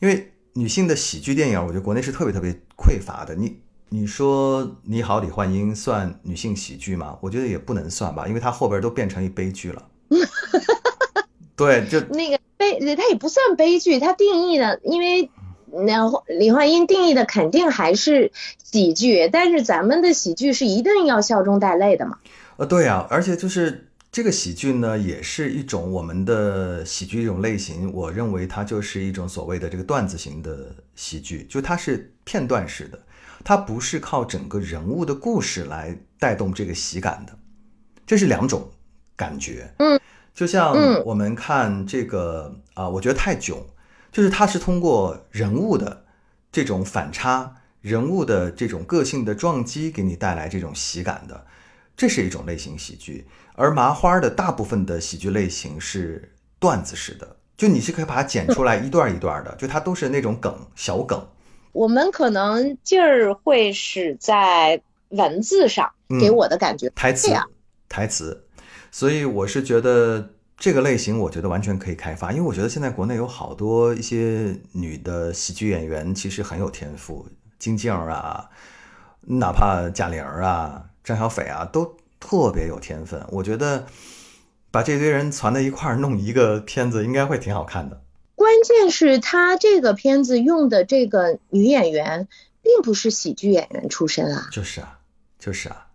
[0.00, 3.34] 因为女性的喜剧电影，我觉得国内是特别特别匮乏的。
[3.36, 7.16] 你你说你好，李焕英算女性喜剧吗？
[7.22, 9.88] 我觉得也不能算吧，因为它后边都变成一悲剧了。
[11.56, 15.30] 对，就那个悲，它也不算悲剧，它定义的，因为
[15.70, 22.18] 那李焕英定义的肯定还是喜剧，但是咱们的喜剧是一定要笑中带泪的嘛。
[22.56, 32.98] 呃，对呀，而且就是这个喜剧呢，也是一种我们的喜剧一种类型，我认为它就是一种所谓的这个段子型的喜剧，就它是片段式的。
[33.44, 37.32] 它不是靠整个人物的故事来带动这个喜感的，
[38.04, 38.68] 这是两种
[39.18, 39.70] 感觉。
[39.76, 40.00] 嗯，
[40.32, 40.72] 就像
[41.04, 43.58] 我们看这个啊，我觉得泰囧，
[44.10, 46.04] 就是它是通过人物的
[46.50, 47.56] 这种反差。
[47.80, 51.46] 人物的这种个性的撞击，给你带来这种喜感的，
[51.96, 53.24] 这是一种类型喜剧。
[53.54, 61.24] 而麻花的大部分的喜剧类型是段子式的，就你是可以把它剪出来一段一段的，就它都是那种梗小梗。
[61.70, 65.88] 我们可能劲儿会使在文字上，
[66.20, 67.32] 给我的感觉台词
[67.88, 68.44] 台词。
[68.90, 77.26] 所以我是觉得这个类型，我觉得完全可以开发，因为我觉得现在国内有好多一些女的喜剧演员，其实很有天赋。
[77.58, 78.48] 金靖啊，
[79.22, 83.20] 哪怕贾玲啊、张小斐啊，都特别有天分。
[83.30, 83.86] 我觉得
[84.70, 88.00] 把这堆人攒在一块儿弄一个片子，应该会挺好看的。
[88.36, 92.28] 关键是他这个片子用的这个女演员，
[92.62, 94.48] 并不是喜剧演员出身啊。
[94.52, 95.00] 就是啊，
[95.38, 95.87] 就是啊。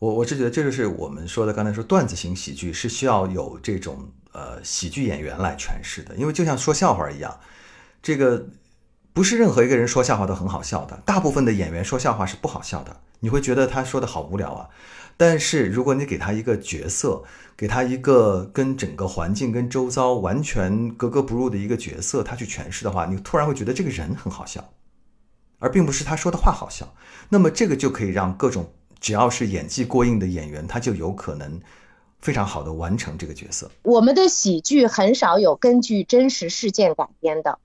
[0.00, 7.38] 我我是觉得这就是我们说的刚才说段子型喜剧是需要有这种呃喜剧演员来诠释的，因为就像说笑话一样，
[8.02, 8.48] 这个。
[9.12, 14.68] 不是任何一个人说笑话都很好笑的，大部分的演员说笑话是不好笑的，你会觉得他说的好无聊啊。
[15.16, 17.24] 但是如果你给他一个角色，
[17.56, 24.72] 给他一个跟整个环境、跟周遭完全格格不入的一个角色，他去诠释的话，你突然会觉得这个人很好笑，
[25.58, 26.94] 而并不是他说的话好笑。
[27.30, 31.60] 那么这个就可以让各种只要是演技过硬的演员，他就有可能
[32.20, 33.70] 非常好的完成这个角色。
[33.82, 37.58] 我们的喜剧很少有根据真实事件改编的。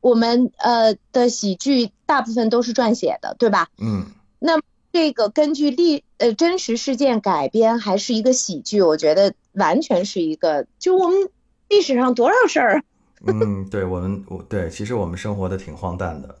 [0.00, 3.68] 我们呃的喜剧大部分都是撰写的，对吧？
[3.78, 4.06] 嗯。
[4.38, 4.60] 那
[4.92, 11.30] 这个根据历呃真实事件改编还是一个喜剧，我觉得完全是一个，就我们
[11.70, 12.84] 历史上多少事儿。
[13.26, 16.36] 嗯，对我们我对，其实我们生活的挺荒诞的，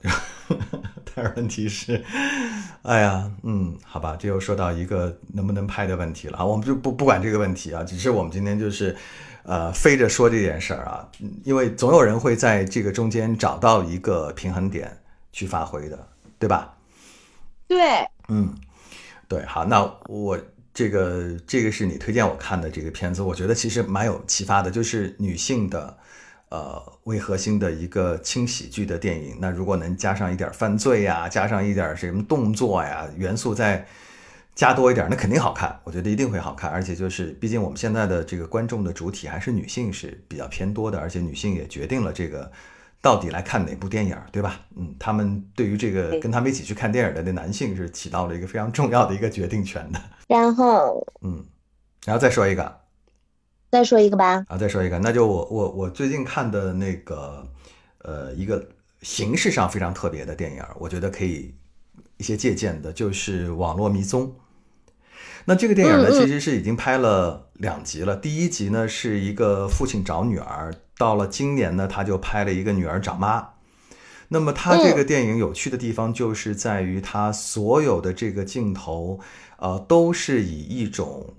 [1.14, 2.02] 但是问题是，
[2.82, 8.96] 哎呀，嗯，好吧，这又说到一个能不能拍的问题了啊，我们就不不管这个问题啊，只是我们今天就是。
[9.46, 11.06] 呃，飞着说这件事儿啊，
[11.44, 14.90] 因为总有人会在这个中间找到一个平衡点
[15.34, 16.74] 去发挥的，对吧？
[17.68, 17.78] 对，
[18.28, 18.54] 嗯，
[19.28, 20.40] 对，好，那我
[20.72, 25.94] 这个这个是你推荐我看的这个片子，我觉得其实蛮有启发的，就是女性的
[26.54, 33.86] 呃为核心的一个轻喜剧的电影，那如果能加上一点犯罪呀，加上一点什么动作呀元素再。
[34.56, 36.70] 加多一点，那肯定好看，我觉得一定会好看。
[36.70, 42.48] 而且就是，毕竟我们现在的这个观众的主体还是女性是比较偏多的，而且女性也决定了这个
[43.02, 44.60] 到底来看哪部电影，对吧？
[44.76, 50.00] 嗯，他们对于这个跟他们一起去看电影的那男性是起到了一个非常重要的一个决定权的。
[50.28, 51.44] 然后，嗯，
[52.06, 52.80] 然后再说一个，
[53.74, 54.44] 再说一个吧。
[54.46, 57.44] 啊，再说一个，那就我我我最近看的那个，
[58.04, 58.64] 呃，一个
[59.02, 61.52] 形式上非常特别的电影，我觉得可以
[62.18, 64.28] 一些借鉴的，就是《网络迷踪》。
[65.46, 68.14] 那这个电影呢，其实是已经拍了两集了。
[68.14, 73.54] 第一集呢是一个父亲找女儿，到了今年呢，他就拍了一个女儿找妈。
[74.28, 79.18] 那么他这个电影有趣的地方就是在于，他所有的这个镜头，
[79.58, 81.34] 呃，都是以一种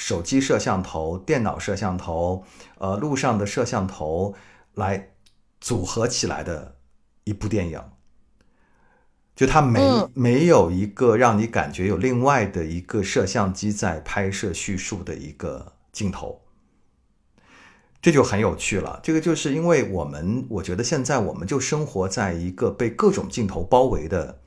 [0.00, 2.42] 手机摄像头、电脑摄像头、
[2.78, 4.34] 呃，路上的摄像头
[4.72, 5.10] 来
[5.60, 6.78] 组合起来的
[7.24, 7.78] 一部电影。
[9.36, 16.40] 就它没没有一个让你感觉有另外的一个摄像机在拍摄叙述的一个镜头，
[18.00, 19.00] 这就很有趣了。
[19.02, 24.39] 这个就是因为我们，我觉得现在我们就生活在一个被各种镜头包围的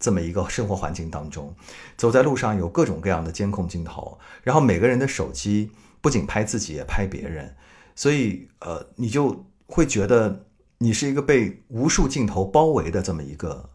[0.00, 1.54] 这么一个生活环境当中，
[1.96, 7.54] 走在路上有各种各样的监控镜头，然后每个人的手机不仅拍自己也拍别人，
[7.94, 10.46] 所以呃，你就会觉得
[10.78, 13.70] 你是一个被无数镜头包围的这么一个。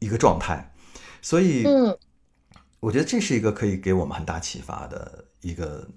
[0.00, 0.72] 一个状态，
[1.20, 1.98] 所以，嗯，
[2.78, 5.88] 我觉得这是一个可以给我们很大启发的一个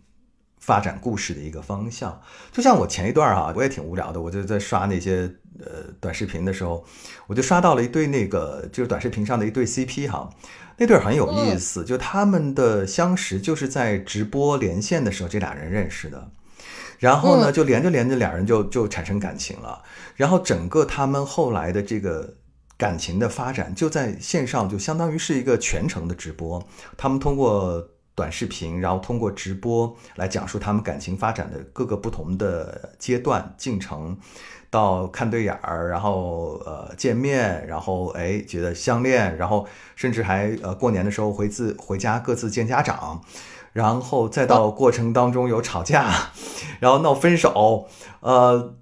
[0.61, 2.21] 发展故事的一个方向。
[2.53, 6.85] 就像我前一段啊，我也挺无聊的，我就在刷那些呃短视频的时候，
[7.27, 10.29] 我就刷到了一对那个就是短视频上的一对 CP 哈，
[10.77, 16.31] 那对很有意思，就他们的相识就是在直播连线的时候这俩人认识的，
[16.99, 19.83] 然后呢就连着连着俩人就就产生感情了，
[20.15, 22.35] 然后整个他们后来的这个。
[22.77, 26.67] 感情的发展就在线上，就相当于是一个全程的直播。
[26.97, 27.87] 他们通过
[28.21, 34.15] 短视频，然后通过直播来讲述他们感情发展的各个不同的阶段进程，
[34.69, 43.23] 到看对眼儿，然后呃见面，然后哎觉得相恋，然后甚至还呃过年的时候回自回家各自见家长，
[43.73, 46.29] 然后再到过程当中有吵架，
[46.79, 47.87] 然后闹分手，
[48.19, 48.75] 呃。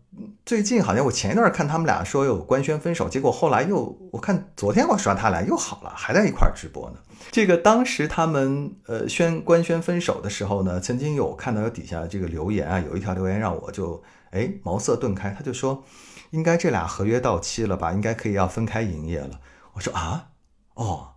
[0.45, 6.97] 最近好像我前一段看他们俩说有官宣分手，结果后来又我看昨天我刷他俩又好了，还在一块儿直播呢。
[7.31, 14.01] 这个当时他们呃宣官宣分手的时候呢，曾经有看到有底下这个留言啊，有一条留言让我就
[14.31, 15.83] 哎茅塞顿开，他就说
[16.31, 19.39] 应该这俩合约到期了吧，应该可以要分开营业了。
[19.73, 20.29] 我说啊，
[20.73, 21.08] 哦。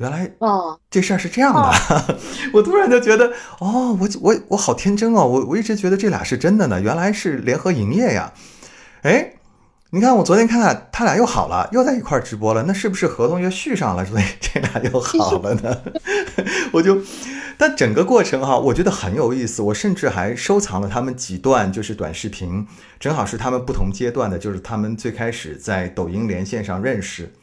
[0.00, 2.18] 原来哦，这事儿是这样的，
[2.54, 8.32] 我突然就觉得哦，我我我好天真哦，我我一直觉得这俩是真的呢，原来是联合营业呀。
[9.02, 9.34] 哎，
[9.90, 15.76] 你看我昨天看他俩又好了，又在一块儿直播了，那是不是合同又续上了，所以这俩又好了呢？
[16.72, 16.96] 我就，
[17.58, 22.66] 但整个过程哈，我觉得很有意思，我甚至还收藏了他们几段就是短视频，
[22.98, 27.34] 正好是他们不同阶段的，就是他们最开始在抖音连线上认识。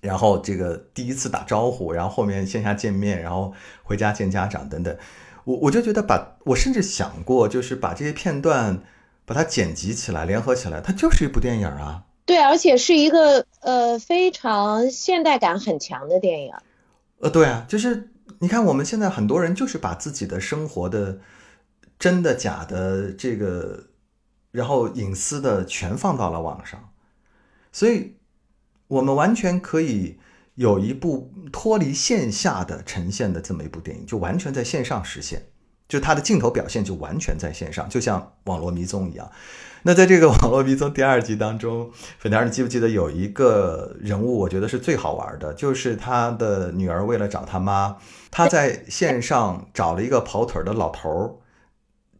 [0.00, 4.96] 然后这个第一次打招呼，然后后面线下见面，然后回家见家长等等，
[5.44, 8.82] 我我就觉得把我甚至想过，就是把这些片段
[9.26, 12.04] 把它剪辑起来，联合起来，它就是一部电影啊。
[12.24, 16.54] 对，而且是一个呃非常现代感很强的电影。
[17.18, 21.18] 呃，对啊，就是你看我们现在很多人就是把自己的生活的
[21.98, 23.84] 真的假的这个，
[24.50, 26.88] 然后隐私的全放到了网上，
[27.70, 28.14] 所以。
[28.90, 30.18] 我们完全可以
[30.56, 35.46] 有一部脱离线下的呈现的这么一部电影，就完全在线上实现，
[35.88, 39.30] 就它的镜头表现就完全在线上，就像网络迷踪一样。
[39.84, 44.40] 那在这个网络迷踪第二集当中，粉条，你记不记得有一个人物？
[44.40, 47.96] 我觉得是最好玩的，就是他的女儿为了找他妈，
[48.28, 51.36] 他在线上找了一个跑腿的老头儿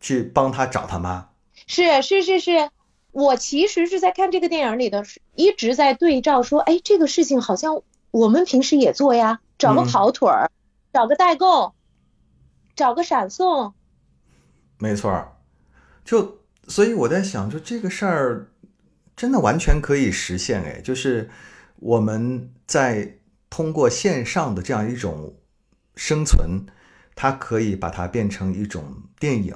[0.00, 1.30] 去帮他找他妈。
[1.66, 2.70] 是是是是。
[3.12, 5.04] 我其实是在看这个电影里的，
[5.34, 10.50] 一直在对照说，哎，这个事情好像我们平时也做呀，找个跑腿儿，
[10.92, 11.74] 找个代购，
[12.76, 13.74] 找个闪送。
[14.78, 15.36] 没错，
[16.04, 16.38] 就
[16.68, 18.48] 所以我在想，就这个事儿
[19.16, 21.28] 真的完全可以实现，哎，就是
[21.76, 23.18] 我们在
[23.50, 25.34] 通过线上的这样一种
[25.96, 26.66] 生存，
[27.14, 29.54] 它可以把它变成一种电影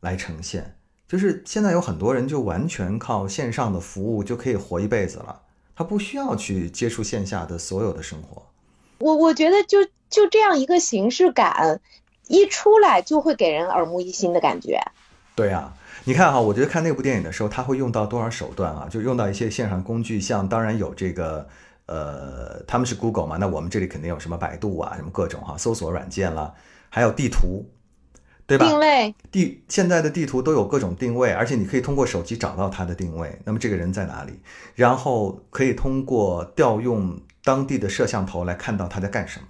[0.00, 0.76] 来呈现。
[1.12, 5.42] 就是现在有很多人就完全靠线上的服务就可以活一辈子了，
[5.76, 8.42] 他不需要去接触线下的所有的生活。
[8.98, 11.82] 我我觉得就就这样一个形式感
[12.28, 14.80] 一出来就会给人耳目一新的感觉。
[15.34, 18.88] 对啊，你看哈，我觉得看那部电影的时候，他会用到多少手段啊？
[18.90, 21.46] 就用到一些线上工具，像当然有这个
[21.84, 26.54] 呃，他们是 Google 嘛，那我们这里肯定有什么百度啊，什么各种哈搜索软件了，
[26.88, 27.66] 还有地图。
[28.46, 28.66] 对吧？
[28.66, 33.40] 定位地现在的地图都有各种定位，而且你可以通过手机找到他的定位。
[33.44, 34.40] 那么这个人在哪里？
[34.74, 39.46] 然后可以通过调用当地的摄像头来看到他在干什么，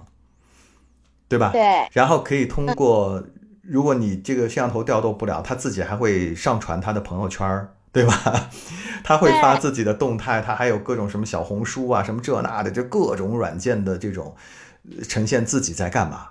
[1.28, 1.50] 对吧？
[1.52, 1.88] 对。
[1.92, 3.22] 然后可以通过，
[3.62, 8.50] 如果你这个摄像头调动不了，他自己还会上传他的朋友圈，对吧？
[9.02, 14.34] 他会发自己的动态，他还有各种什么小红书啊，什么这那的，就各种软件的这种
[15.08, 16.28] 呈现自己在干嘛。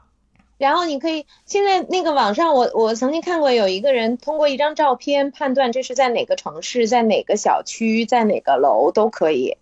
[0.61, 9.57] 然后你可以现在那个网上，我我曾经看过有一个人通过一张照片判断这是在哪个城市，在哪个小区，在哪个楼都可以。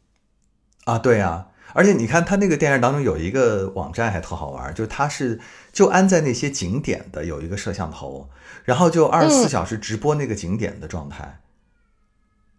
[0.84, 5.40] 啊，对呀，而且你看他那个电影当中有一个网站还特好玩，就是他是
[5.72, 8.28] 就安在那些景点的有一个摄像头，
[8.66, 11.40] 然后就二十四小时直播那个景点的状态。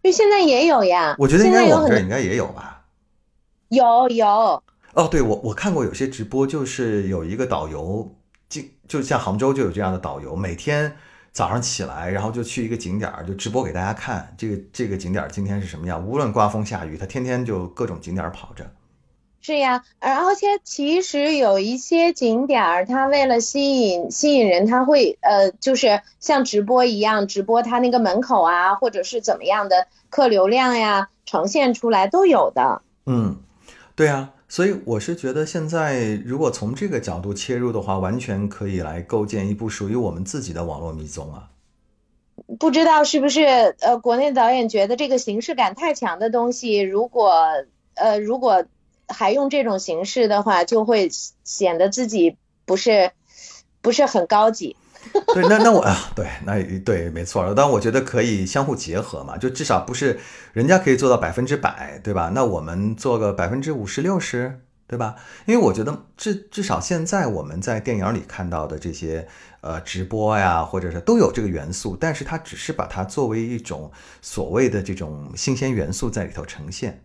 [0.01, 2.85] 就现在也有呀，我觉得应该我这应该也有吧。
[3.69, 4.63] 有有。
[4.95, 8.15] 哦，对我我看过有些直播，就是有一个导游。
[8.91, 10.93] 就就像杭州就有这样的导游，每天
[11.31, 16.05] 早上起来，然后就去一个景点儿，就直播给大家看这个这个景点儿今天是什么样。
[16.05, 18.69] 无论刮风下雨，他天天就各种景点儿跑着。
[19.39, 32.81] 是呀，而且其实有一些景点儿，他为了吸引吸引人，他会呃，就是像直播一样，直播他那个门口啊，或者是怎么样的客流量呀，呈现出来都有的。
[33.05, 33.37] 嗯，
[33.95, 34.31] 对啊。
[34.51, 41.47] 所以我是觉得，现在如果从这个角度切入的话，完全可以来构建一部属于我们自己的网络迷踪啊。
[42.59, 43.43] 不知道是不是
[43.79, 47.31] 呃，国内导演觉得这个形式感太强的东西，如果
[47.93, 48.65] 呃如果
[49.07, 51.09] 还用这种形式的话，就会
[51.45, 52.35] 显得自己
[52.65, 53.11] 不是
[53.81, 54.75] 不是很高级。
[55.33, 57.53] 对，那那我啊，对，那对，没错。
[57.55, 60.19] 但我觉得可以相互结合嘛，就至少不是
[60.53, 62.31] 人家可以做到百分之百，对吧？
[62.33, 65.15] 那我们做个百分之五十六十，对吧？
[65.45, 69.27] 因为我觉得至至少现在我们在电影里看到的这些
[69.61, 73.91] 呃直播呀，或者是都有这个元素，但是它只是把它作为一种
[74.21, 77.03] 所谓的这种新鲜元素在里头呈现，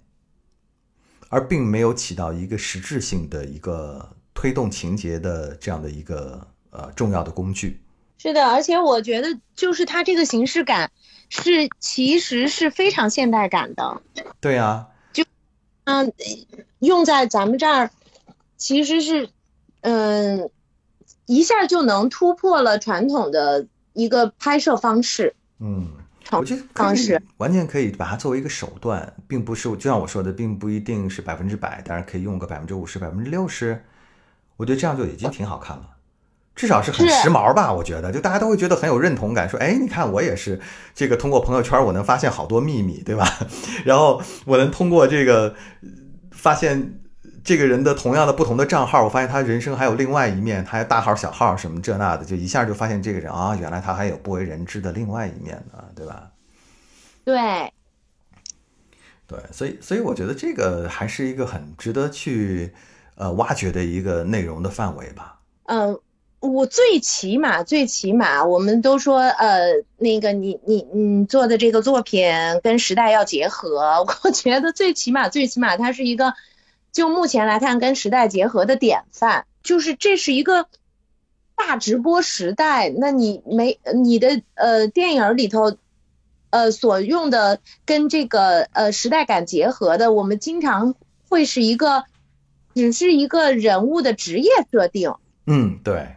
[1.30, 7.80] 而并没有起到一个实质性的一个推动情节的这样的一个呃重要的工具。
[8.18, 10.90] 是的，而且我觉得就是它这个形式感
[11.28, 14.02] 是其实是非常现代感的。
[14.40, 15.24] 对啊，就，
[15.84, 16.12] 嗯，
[16.78, 17.90] 用在咱们这儿
[18.56, 19.28] 其实是
[19.82, 20.50] 嗯
[21.26, 25.34] 一下就能突破了传统的一个拍摄方式。
[25.58, 25.92] 嗯，
[26.24, 33.84] 创我觉得方式完全可以把它作为一个手段，并不是就像我说的，并不一定是百分之百，当然可以用个百分之五十、百分之六十，
[34.56, 35.90] 我觉得这样就已经挺好看了。
[36.56, 40.58] 至少是很时髦吧，我觉得，就大家都会觉得很有认同感，说，哎，你看我也是
[40.94, 43.28] 这个通过朋友圈，我能发现好多秘密，对吧？
[43.84, 45.88] 然后我能通过这个呃
[46.32, 46.98] 发现
[47.44, 56.30] 这个人的同样的不同的账号，我发现他人生还有另外一面，他还大号小号什么这那的，就一下就发现这个人啊，原来他还有不为人知的另外一面呢，对吧？
[57.24, 57.36] 对，
[59.26, 62.72] 对，所以所以我觉得这个还是一个很值得去
[63.16, 65.38] 呃挖掘的一个内容的范围吧。
[65.64, 65.98] 嗯，
[66.46, 72.32] 我最起码最起码，我们都说呃，那个你你你做的这个作品
[72.62, 76.34] 跟时代要结合，我觉得最起码最起码它是一个，
[76.92, 80.66] 就目前来看跟时代结合的典范，就是这是一个
[81.54, 85.76] 大直播时代，那你没你的呃电影里头。
[86.48, 90.94] 呃，所用的跟这个呃时代感结合的，我们经常
[91.28, 92.04] 会是一个，
[92.72, 95.12] 只是一个人物的职业设定，
[95.46, 96.16] 嗯，对，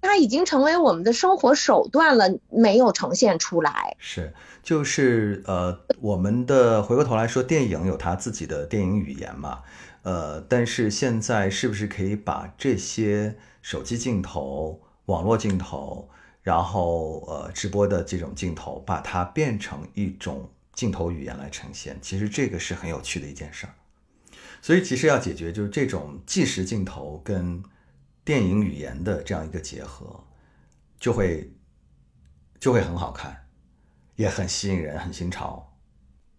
[0.00, 3.96] 它已经成为我们的生活手段了，没有呈现出来。
[3.98, 4.32] 是，
[4.62, 9.62] 就是呃，我们的回过头来说，电影有它自己的电影语言嘛，
[10.02, 16.08] 呃，但是现在是不是可以把这些手机镜头、网络镜头，
[16.42, 21.98] 然后呃直播的这种镜头，把它变成一种镜头语言来呈现？
[22.00, 23.72] 其实这个是很有趣的一件事儿。
[24.62, 27.62] 所以其实要解决就是这种即时镜头跟
[28.26, 30.22] 电影语言的这样一个结合，
[30.98, 31.48] 就会
[32.58, 33.44] 就会很好看。
[34.16, 35.72] 也很吸引人，很新潮。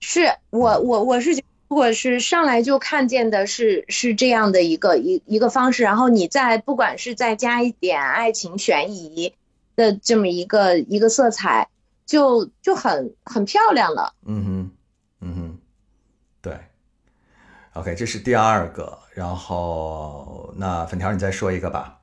[0.02, 9.34] 是我我我是觉得，如果是上来就看见的是是这样的一个一一个方式，然后你再不管是再加一点爱情悬疑
[9.76, 11.70] 的这么一个一个色彩，
[12.06, 14.14] 就就很很漂亮了。
[14.26, 14.72] 嗯哼，
[15.22, 15.58] 嗯哼，
[16.42, 16.60] 对。
[17.80, 21.99] OK，这是第二个，然后那粉条你再说一个吧。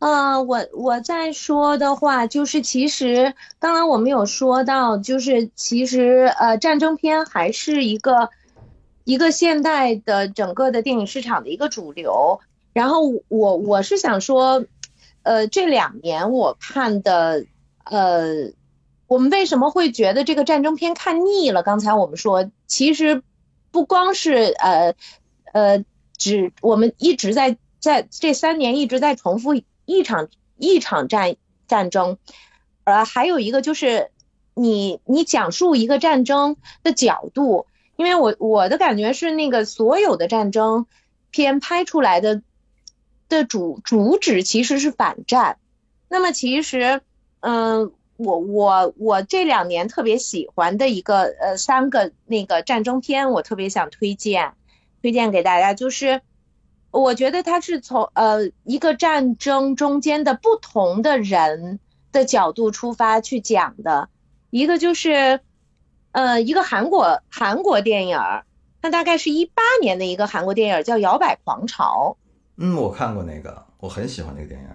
[0.00, 8.28] 呃，我我在说的话就是，其实刚刚我们有说到，就是其实呃，战争片还是一个
[9.04, 12.40] 一个现代的整个的电影市场的一个主流。
[12.74, 14.64] 然后我我是想说，
[15.22, 17.46] 呃，这两年我看的，
[17.84, 18.52] 呃，
[19.06, 21.62] 我们为什么会觉得这个战争片看腻了？
[21.62, 23.22] 刚才我们说，其实
[23.72, 24.94] 不光是呃
[25.52, 25.84] 呃，
[26.16, 29.60] 只我们一直在在这三年一直在重复。
[29.84, 31.34] 一场一场战
[31.66, 32.16] 战争，
[32.84, 34.10] 呃，还有一个就是
[34.54, 37.66] 你你讲述一个战争的角度，
[37.96, 40.86] 因为我我的感觉是那个所有的战争
[41.32, 42.42] 片拍出来的
[43.28, 45.58] 的主主旨其实是反战。
[46.08, 47.00] 那么其实，
[47.40, 47.92] 嗯，
[48.22, 54.54] 我我我这两年特别喜欢的一个呃三个那个战争片，我特别想推荐
[55.00, 56.20] 推荐给大家，就是。
[56.94, 61.80] 我觉得他是从呃一个战争中间的不同的人
[62.12, 64.10] 的角度出发去讲的，
[64.50, 65.40] 一个就是
[66.10, 68.44] 呃一个韩国韩国电影儿，
[68.82, 72.18] 那大概是一八年的一个韩国电影叫《摇摆狂潮》。
[72.62, 74.68] 嗯，我看过那个，我很喜欢那个电影。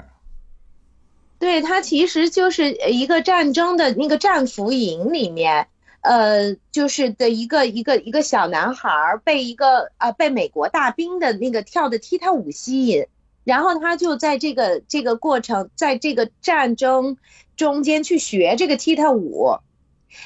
[1.39, 5.67] 对，它其实就是一个战争的那个战俘营里面。
[6.01, 13.07] 呃，就是的一个一个一个小男孩被一个啊被美国大兵的那个跳的踢踏舞吸引，
[13.43, 17.17] 然后他就在这个这个过程，在这个战争
[17.57, 19.57] 中间去学这个踢踏舞，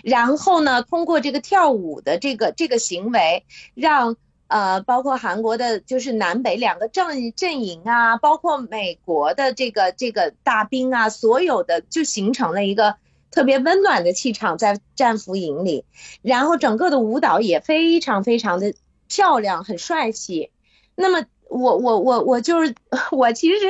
[0.04, 3.44] 然后呢，通过这个跳舞的这个这个行为，
[3.74, 4.18] 让
[4.52, 12.96] 呃包括韩国的就是南北两个阵阵营啊，包括美国的这个这个大兵啊，所有的就形成了一个。
[13.34, 15.86] 特别温暖的气场在战俘营里，
[16.22, 18.74] 然后整个的舞蹈也非常非常的
[19.08, 20.52] 漂亮，很帅气。
[20.96, 22.76] 那么我我我我就是
[23.14, 23.66] 我其实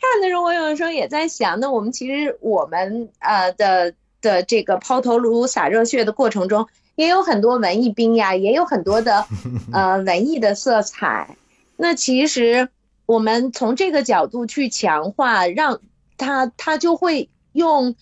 [0.00, 6.68] 看的时候，我有的时候也在想，那我们其实我们呃的的这个抛头颅洒热血的过程中，
[7.02, 9.26] 也有很多文艺兵呀， 也有很多的
[9.72, 11.36] 呃文艺的色彩。
[11.76, 12.68] 那其实
[13.06, 15.80] 我们从这个角度去强化，让
[16.16, 17.94] 他他就会用。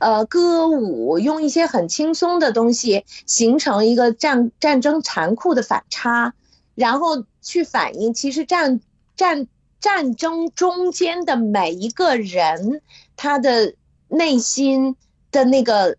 [0.00, 6.34] 呃，歌舞用一些很轻松的东西，形成一个战战争残酷的反差，
[6.76, 8.80] 然后去反映其实战
[9.16, 9.48] 战
[9.80, 12.80] 战争中间的每一个人
[13.16, 13.74] 他的
[14.06, 14.94] 内心
[15.32, 15.96] 的那个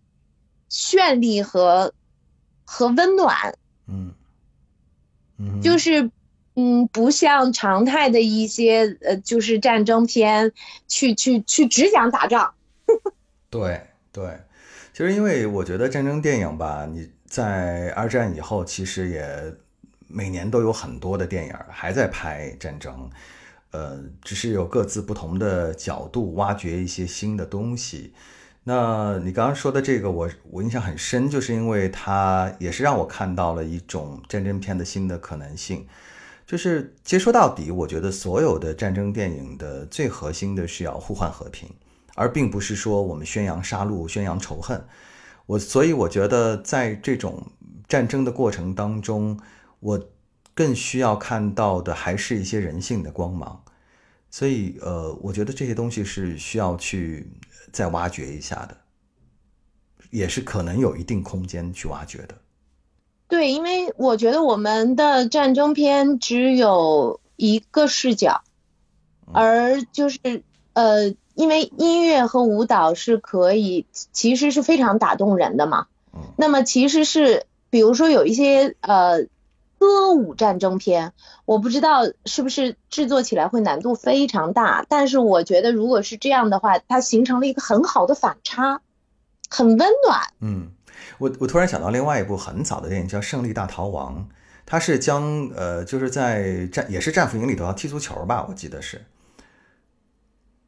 [0.72, 1.92] 绚丽和
[2.72, 3.58] 和温暖，
[3.88, 4.14] 嗯
[5.40, 6.12] 嗯，就是
[6.54, 10.52] 嗯，不像常态的一些呃，就是战争片，
[10.88, 12.54] 去去去只讲打仗。
[13.50, 14.40] 对对，
[14.94, 19.52] 其实因为我觉得战争电影吧，你在二战以后，其实也
[20.08, 23.10] 每年都有很多的电影还在拍战争，
[23.72, 28.14] 呃，只是有各自不同的角度挖掘一些新的东西。
[28.64, 35.88] 那你刚刚说的这个，我我印象很深，就是因为它也是让我看到了一种战争片的新的可能性。
[36.46, 41.70] 就是接说到底，我觉得所有的战争电影的最核心的是要呼唤和平。
[42.16, 44.84] 而并不是说我们宣扬杀戮、宣扬仇恨，
[45.46, 47.48] 我所以我觉得在这种
[47.88, 49.40] 战争的过程当中，
[49.80, 50.10] 我
[50.54, 53.64] 更需要看到的还是一些人性的光芒。
[54.30, 57.32] 所以，呃，我觉得这些东西是需要去
[57.72, 58.78] 再挖掘一下的，
[60.10, 62.36] 也是可能有一定空间去挖掘的。
[63.28, 68.44] 对，因为我觉得我们的战争片只有一个视角，
[69.34, 70.44] 而就是
[70.74, 71.16] 呃。
[71.36, 75.88] 因为音乐和舞蹈是可以，其实是非常打动人的嘛。
[76.36, 79.26] 那么其实是，比如说有一些呃
[79.80, 81.14] 歌舞战争片，
[81.46, 88.82] 我不知道是不是制作起来会难度非常大，但是我觉得如果是这样的话，它形成了一个很好的反差，
[89.50, 90.22] 很温暖。
[90.42, 90.72] 嗯，
[91.18, 94.28] 我我突然想到另外一部很早的电影叫《胜利大逃亡》，
[94.66, 99.06] 它是将呃就是在战也是战俘营里头要踢足球吧，我记得是。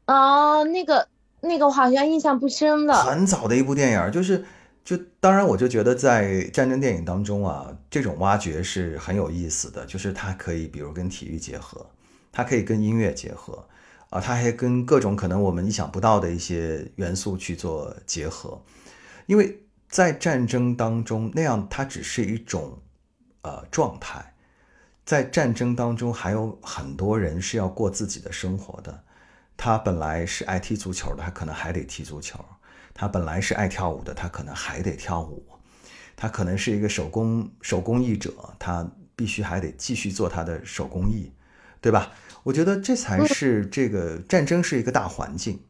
[0.06, 1.06] 啊，那个
[1.40, 2.94] 那个我好像印象不深了。
[3.04, 4.44] 很早的一部电影，就是
[4.84, 11.88] 就当然我就觉得在战争电影当中啊，这种挖掘是很有意思的，就是它可以比如跟体育结合，
[12.32, 13.66] 它可以跟音乐结合，
[14.10, 18.60] 啊，它还跟各种可能我们意想不到的一些元素去做结合，
[19.26, 22.78] 因为在战争当中那样它只是一种
[23.42, 24.34] 呃状态，
[25.04, 29.04] 在战争当中还有很多人是要过自己的生活的。
[29.54, 32.38] 他本来是爱踢足球的，他可能还得踢足球；
[32.94, 35.42] 他本来是爱跳舞的，他可能还得跳舞；
[36.14, 41.32] 他可能是一个手工手工艺者，他必须还得继续做他的手工艺，
[41.80, 42.12] 对吧？
[42.42, 45.60] 我觉得这才是这个战争是一个大环境，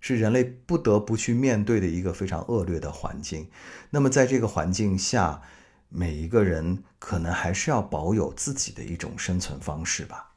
[0.00, 3.48] 是人类不得不去面对的一个非常恶劣的环境。
[3.90, 5.42] 那么在这个环境下，
[5.88, 10.29] 每一个人可能还是要保有自己的一种生存方式吧。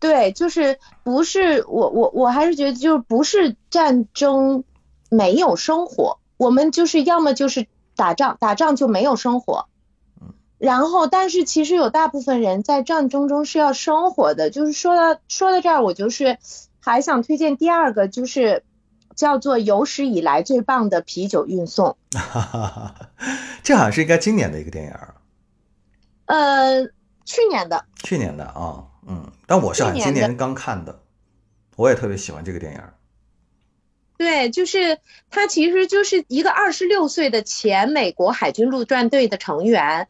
[0.00, 4.62] 对，就是不是我我我还是觉得就是不是战争
[5.10, 9.66] 没有生活，我们就是要么就是打仗，打仗就没有生活。
[10.58, 14.50] 然后但是其实有大部分人在战争中是要生活的。
[14.50, 16.38] 就是说到说到这儿，我就是
[16.80, 18.64] 还想推荐第二个，就是
[19.14, 21.96] 叫做有史以来最棒的啤酒运送。
[23.62, 24.92] 这好像是应该今年的一个电影。
[26.26, 26.84] 呃，
[27.24, 27.84] 去年的。
[28.02, 28.84] 去年的啊。
[29.10, 31.00] 嗯，但我是今年刚看的，
[31.76, 32.80] 我也特别喜欢这个电影。
[34.18, 34.98] 对，就是
[35.30, 40.08] 他其实就是一个二十六岁的前美国海军陆战队的成员，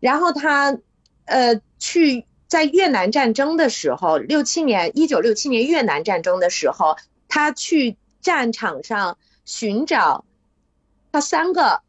[0.00, 0.78] 然后他
[1.26, 6.96] 呃去在越南战争的时候，六七年一九六七年越南战争的时候，
[7.28, 10.24] 他去战场上寻找
[11.12, 11.82] 他三个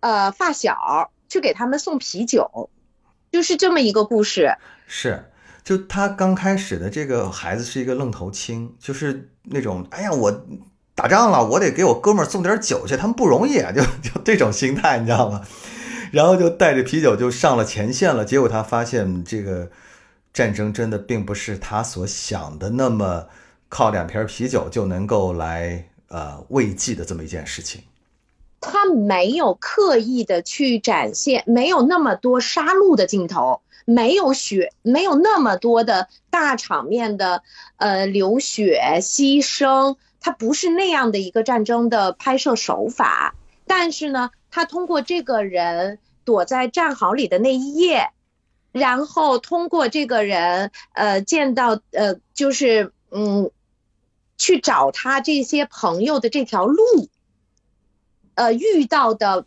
[0.00, 2.70] 呃发小，去给他们送啤酒，
[3.30, 4.56] 就是这么一个故事。
[4.88, 5.22] 是。
[5.68, 10.46] 就他刚开始的这个孩子是一个愣头青，就是那种哎呀，我
[10.94, 15.42] 打仗了，我得给我哥们儿送点酒去，他们不容易啊，就就这种心态，你知道吗？
[16.10, 18.24] 然后就带着啤酒就上了前线了。
[18.24, 19.70] 结果他发现这个
[20.32, 23.26] 战争真的并不是他所想的那么
[23.68, 27.82] 靠两瓶啤酒就能够来呃慰藉的这么一件事情。
[28.62, 33.60] 他没有刻意的去展现，没有那么多杀戮的镜头。
[33.90, 37.42] 没有血，没有那么多的大场面的
[37.78, 43.34] 呃流血牺牲，它不是那样的一个战争的拍摄手法。
[43.66, 48.10] 但是呢，他通过这个人躲在战壕里的那一夜，
[48.72, 53.50] 然后通过这个人呃见到呃就是嗯
[54.36, 56.84] 去找他这些朋友的这条路，
[58.34, 59.46] 呃遇到的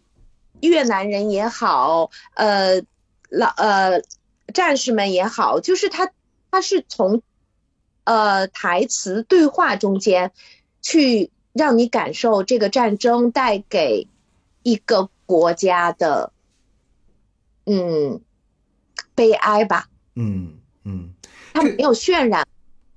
[0.61, 2.81] 越南人也好，呃
[3.29, 4.01] 老呃。
[4.51, 6.11] 战士们也好，就是他，
[6.51, 7.21] 他是从，
[8.03, 10.31] 呃，台词对话中间，
[10.81, 14.07] 去让你感受这个战争带给
[14.63, 16.31] 一个国家的，
[17.65, 18.21] 嗯，
[19.15, 19.87] 悲哀吧。
[20.15, 21.13] 嗯嗯，
[21.53, 22.47] 他没有渲染，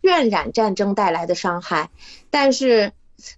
[0.03, 1.91] 渲染战争带来的伤害，
[2.31, 2.93] 但是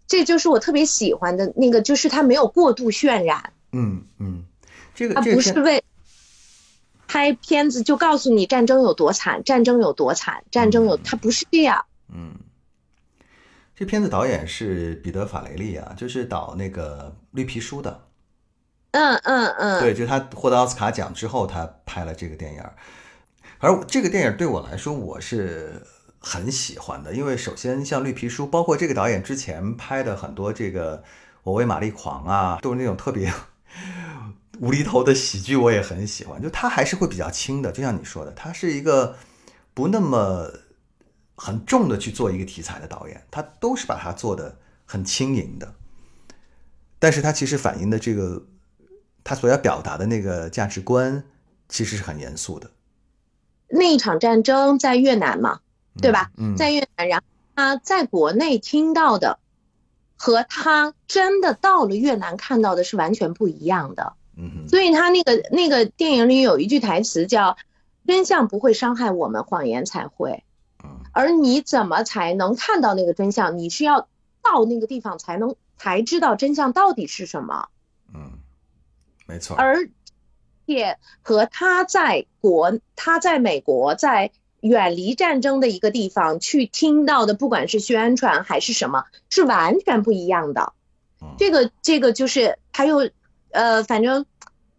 [0.07, 3.53] 这就是我特别喜欢的那个，就是他没有过度渲染。
[3.73, 4.45] 嗯嗯，
[4.95, 5.85] 这个它不是为
[7.07, 11.84] 拍片子就告诉你战争有多惨，战争有多惨，战争有，他不是这样。
[12.12, 12.34] 嗯，
[13.74, 18.02] 这片子导演是彼得·法雷利啊，就是导那个《绿皮书》的。
[18.92, 22.62] 嗯嗯嗯，对，就他获得奥斯卡奖之后，他拍了这个电影。
[23.59, 25.82] 而这个电影对我来说，我是
[26.18, 30.98] 很喜欢的，因为首先像《绿皮书》，包括这个导演之前拍的很多这个
[31.42, 33.30] 《我为玛丽狂》啊，都是那种特别
[34.61, 36.42] 无厘头的喜剧，我也很喜欢。
[36.42, 39.16] 就他还是会比较轻的，就像你说的，他是一个
[39.74, 40.50] 不那么
[41.36, 45.74] 很重的去做一个题材的导演，他都是把它做的很轻盈的。
[46.98, 48.46] 但是他其实反映的这个。
[49.28, 51.24] 他所要表达的那个价值观，
[51.68, 52.70] 其实是很严肃的。
[53.66, 55.59] 那一场战争在越南嘛，
[56.00, 56.30] 对吧？
[56.36, 57.26] 嗯在越南，然后
[57.57, 59.40] 他在国内听到的，
[60.16, 64.12] 和他真的到了越南看到的是完全不一样的。
[64.37, 67.57] 嗯所以他那个那个电影里有一句台词叫
[68.07, 70.45] “真相不会伤害我们，谎言才会。”
[71.12, 73.59] 而你怎么才能看到那个真相？
[73.59, 74.09] 你是要
[74.43, 77.68] 到那个地方才能才知道真相到底是什么。
[78.14, 78.32] 嗯。
[79.26, 79.89] 没错，而
[80.66, 84.30] 且和他在国，他在美国，在
[84.61, 90.74] 远离战争的一个地方去听到的，不管是宣传还是什么，是完全不一样的。
[91.39, 93.11] 这个这个就是还有，
[93.51, 94.26] 呃，反正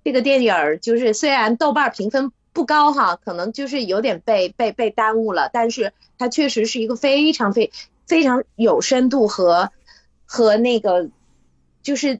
[0.03, 7.71] 这个电影儿就是虽然豆瓣评分不高哈，可能就是有点被被被耽误了，但是它确实是一个非常非
[8.05, 9.71] 非常有深度和
[10.25, 11.09] 和那个
[11.81, 12.19] 就是。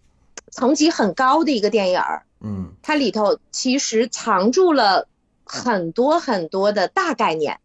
[0.50, 5.08] 层级很高的一个电影儿，嗯，它里头其实藏住了
[5.44, 7.60] 很多很多的大概念。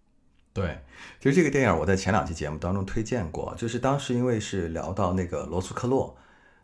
[0.53, 0.79] 对，
[1.21, 6.15] 其实这个电影我在前两期节目当中推荐过，就是当时因为是聊到那个罗素克洛，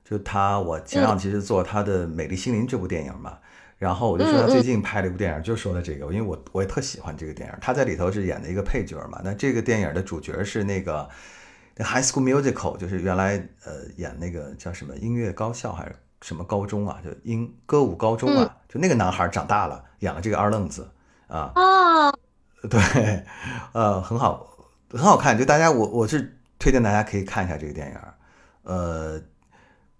[0.08, 3.38] 就他，我前两期是做他的《美丽心灵》这部电影嘛，
[3.76, 11.08] 然后我就说他最近拍了一部电影，就说的这个，因为我我也特喜欢这个电影，他在里头是演的一个配角嘛，那这个电影的主角是那个
[11.84, 15.96] 《High School Musical》，就是原来呃演那个叫什么音乐高校还是？
[16.20, 16.98] 什么高中啊？
[17.04, 18.56] 就音歌舞高中啊？
[18.68, 20.90] 就那个男孩长大了，演了这个二愣子
[21.28, 21.52] 啊。
[21.54, 22.10] 啊，
[22.68, 23.24] 对，
[23.70, 24.44] 呃，很好，
[24.90, 25.38] 很好看。
[25.38, 27.96] 就大家，我我是推荐大家可以看一下这个电影，
[28.64, 29.22] 呃，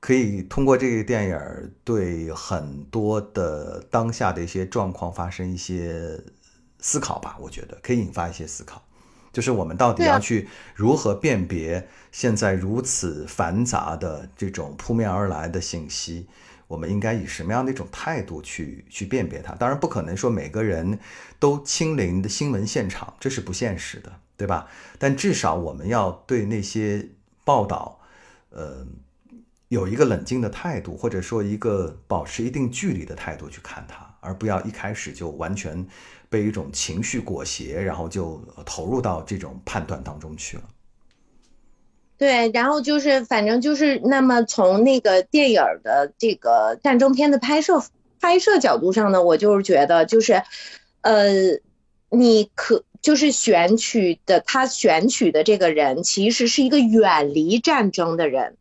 [0.01, 6.18] 可以通过这个电影对很多的当下的一些状况发生一些
[6.78, 7.36] 思考吧。
[7.40, 8.82] 我觉得可以引发一些思考。
[9.32, 16.26] 就是我们到底要去如何辨别现在如此繁杂的这种扑面而来的信息？
[16.66, 19.55] 我们应该以什么样的一种态度去去辨别它？
[19.55, 20.99] 当然不可能说每个人
[21.38, 24.66] 都亲临的新闻现场，这是不现实的，对吧？
[24.99, 27.09] 但至少我们要对那些
[27.44, 28.01] 报道，
[28.51, 28.86] 呃，
[29.68, 35.86] 有一个冷静的态度，或者说一个保持一定距离的态度去看它，而不要一开始就完全。
[36.30, 40.62] 被一种情绪裹挟，然后就投入到这种判断当中去了。
[42.18, 47.82] 对，然后就是反正就是那么从那个电影的这个战争片的拍摄
[48.20, 50.42] 拍摄角度上呢，我就是觉得就是，
[51.00, 51.32] 呃，
[52.10, 58.58] 你可就是选取的他选取的这个人其实是一个远离战争的人，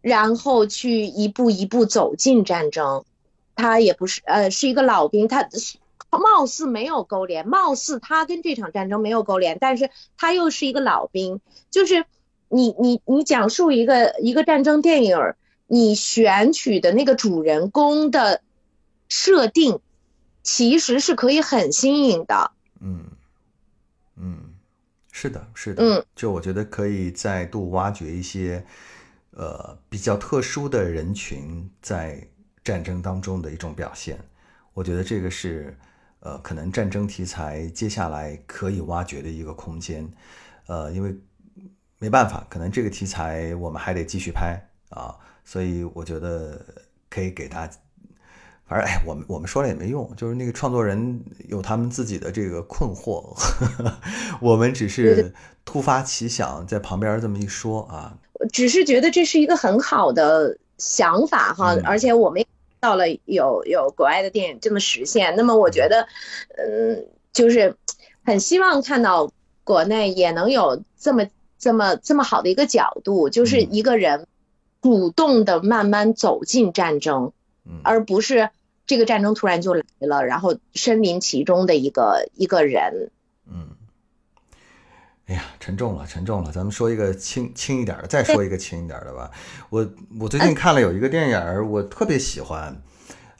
[0.00, 3.04] 然后去一步一步走进战争。
[3.54, 5.48] 他也不是，呃，是一个老兵，他
[6.10, 11.40] 貌似没有勾连，貌似他跟这场战争没有勾连，但是他又是一个老兵。
[11.70, 12.04] 就是
[12.48, 15.18] 你你你讲述一个一个战争电影，
[15.66, 18.42] 你选取的那个主人公的
[19.08, 19.80] 设定，
[20.44, 22.52] 其实是可以很新颖的。
[22.80, 23.06] 嗯
[24.16, 24.54] 嗯，
[25.10, 28.64] 是的，是的，嗯，就我觉得可以再度挖掘一些，
[29.38, 32.28] 呃，比较特殊的人群在。
[32.64, 34.18] 战争当中的一种表现，
[34.74, 35.74] 我觉得这个是，
[36.20, 40.06] 呃，可能战争题材接下来可以挖掘的一个空间，
[40.66, 41.16] 呃，因为
[41.98, 44.60] 没办法，可能这个题材我们还得继续拍
[44.90, 45.16] 啊，
[45.46, 46.62] 所以我觉得
[47.08, 47.78] 可以给大家，
[48.68, 53.34] 反正哎，我们我们说了也没用，就是那个创作人有他们自己的这个困惑，
[54.40, 55.32] 我们只是
[55.64, 58.12] 突发奇想在旁边这么一说啊，
[58.52, 62.44] 只是觉得这是一个很好的想法哈，而且我们。
[62.80, 66.06] 到了有有国外的电影这么实现，那么我觉得，
[66.56, 67.74] 嗯，就是
[68.24, 69.32] 很希望看到
[69.64, 71.26] 国内也能有这么
[71.58, 74.28] 这么这么好的一个角度，就是一个人
[74.80, 77.32] 主动的慢慢走进战争，
[77.82, 78.48] 而不是
[78.88, 83.10] 这个战争突然就来了，然后身临其中的一个一个人。
[83.46, 83.68] 嗯，
[85.26, 86.50] 哎呀，沉重了，沉重了。
[86.50, 89.30] 咱们说一个轻轻一点的，再说一个轻一点的吧。
[89.68, 89.86] 我
[90.18, 92.80] 我最近看了有一个电影，我特别喜欢，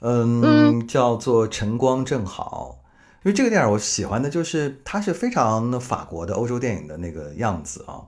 [0.01, 2.79] 嗯，叫做《晨光正好》。
[3.25, 8.05] 因为这个电影我喜欢的就是它是非常法国的欧洲电影的那个样子啊。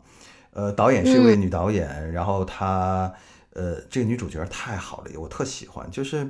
[0.51, 3.11] 呃，导演是一位女导演，然后她
[3.53, 6.29] 呃，这个女主角太好了，我特喜欢，就是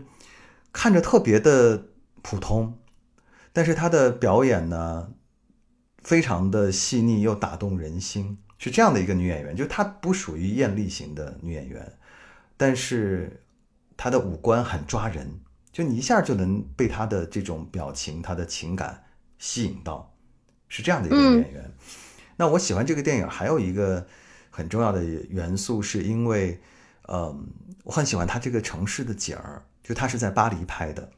[0.74, 1.88] 看着特别的
[2.22, 2.78] 普通，
[3.54, 5.14] 但是她的表演呢。
[6.04, 11.94] 非常的细腻又打动人心，是这样的一个女演员，就她不属于艳丽型的女演员，
[12.58, 13.44] 但是
[13.96, 15.40] 她的五官很抓人，
[15.72, 19.04] 就你一下就能被她的这种表情、她的情感
[19.38, 20.12] 吸引到，
[20.68, 21.72] 是这样的一个女演员。
[22.36, 24.08] 那我喜欢这个电影还有一个
[24.50, 26.60] 很重要的元素，是因为，
[27.10, 27.48] 嗯，
[27.84, 31.12] 我很喜欢它这个城市的景儿，就他是在巴黎拍的，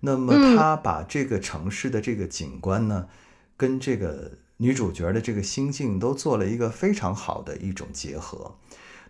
[0.00, 3.08] 那么他把这个城市的这个景观呢。
[3.56, 8.56] 跟这个女主角的这个心境都做了一个非常好的一种结合。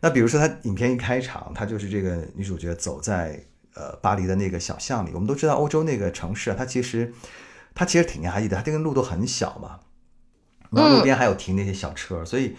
[0.00, 3.44] 那比如说，他影片一开场，他就是这个女主角走在
[3.74, 5.12] 呃巴黎的那个小巷里。
[5.14, 7.14] 我们都知道，欧洲那个城市啊，它其实
[7.72, 9.78] 它其实挺压抑的，它这个路都很小嘛，
[10.72, 12.56] 然后路边还有停那些小车，所以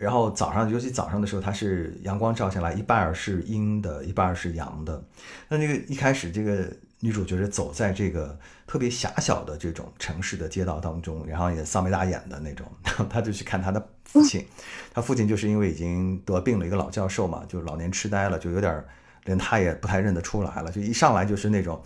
[0.00, 5.02] 然后早上，尤其早上的时候，它是阳光照下来，一半儿是阴的，一半儿是阳的。
[5.48, 6.68] 那那个一开始这个。
[7.02, 12.70] 女主角是走在这个特别狭小的这种城市的街道当中，然后也丧眉大眼的那种，
[13.08, 14.46] 她就去看她的父亲。
[14.92, 18.84] 她父亲就是因为已经得病了，一个老教授嘛，就老年痴呆了，就有点
[19.24, 21.82] 连他也不太认得出来了，就一上来就是那种，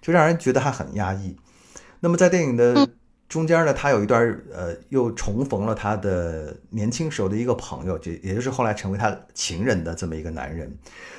[0.00, 1.36] 就让人觉得他很压抑。
[2.00, 2.88] 那么在电影的
[3.28, 10.76] 中间呢，他有一段呃，又重逢了他的年轻时候的一个朋友，就也就是后来成为他情人的这么一个男人。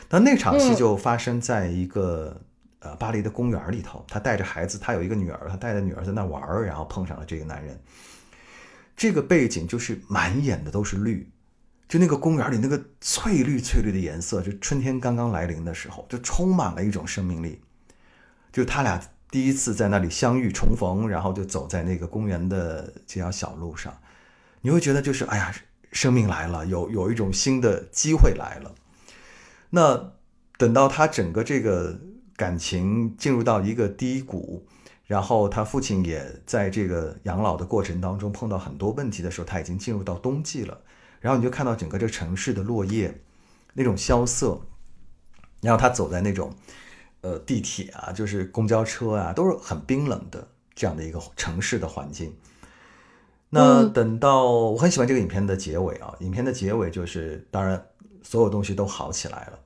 [0.09, 2.41] 那那场戏就发生在一个。
[2.79, 7.75] 呃，巴黎的公园里头，他带着孩子，他有一个女儿，他带着女儿在那玩儿，然后碰上了这个男人。
[8.95, 11.27] 这个背景就是满眼的都是绿，
[11.89, 17.59] 就那个公园里那个翠绿翠绿的颜色，就春天刚刚来临的时候，就充满了一种生命力。
[18.53, 19.01] 就他俩
[19.35, 23.93] 第一次在那里相遇重逢，然后就走在那个公园的这条小路上，
[24.61, 25.53] 你会觉得就是哎呀，
[25.91, 28.73] 生命来了，有有一种新的机会来了。
[29.71, 30.13] 那
[30.57, 31.99] 等到他整个这个。
[32.37, 34.67] 感情进入到一个低谷，
[35.05, 40.81] 然后他父亲也在这个养老的过程当中碰到很多问题的时候，他已经进入到冬季了。
[41.21, 43.21] 然后你就看到整个这城市的落叶
[43.73, 44.59] 那种萧瑟，
[45.61, 46.53] 然后他走在那种
[47.25, 52.31] 呃地铁啊，就是公交车啊，都是很冰冷的这样的一个城市的环境。
[53.49, 57.83] 那等到我很喜欢这个影片的结尾啊，影片的结尾就是当然
[58.21, 59.59] 所有东西都好起来了，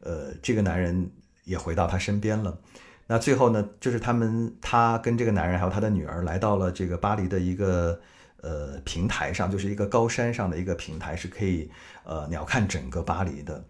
[0.00, 1.10] 呃，这个男人。
[1.46, 2.58] 也回到他身边了。
[3.06, 8.00] 那最后呢，就是他们，他跟这个男人还有他的女儿来到了这个巴黎的一个
[8.40, 11.70] 呃平台上，就是一个高山上的一个平台，是可以
[12.02, 13.64] 呃鸟瞰整个巴黎的。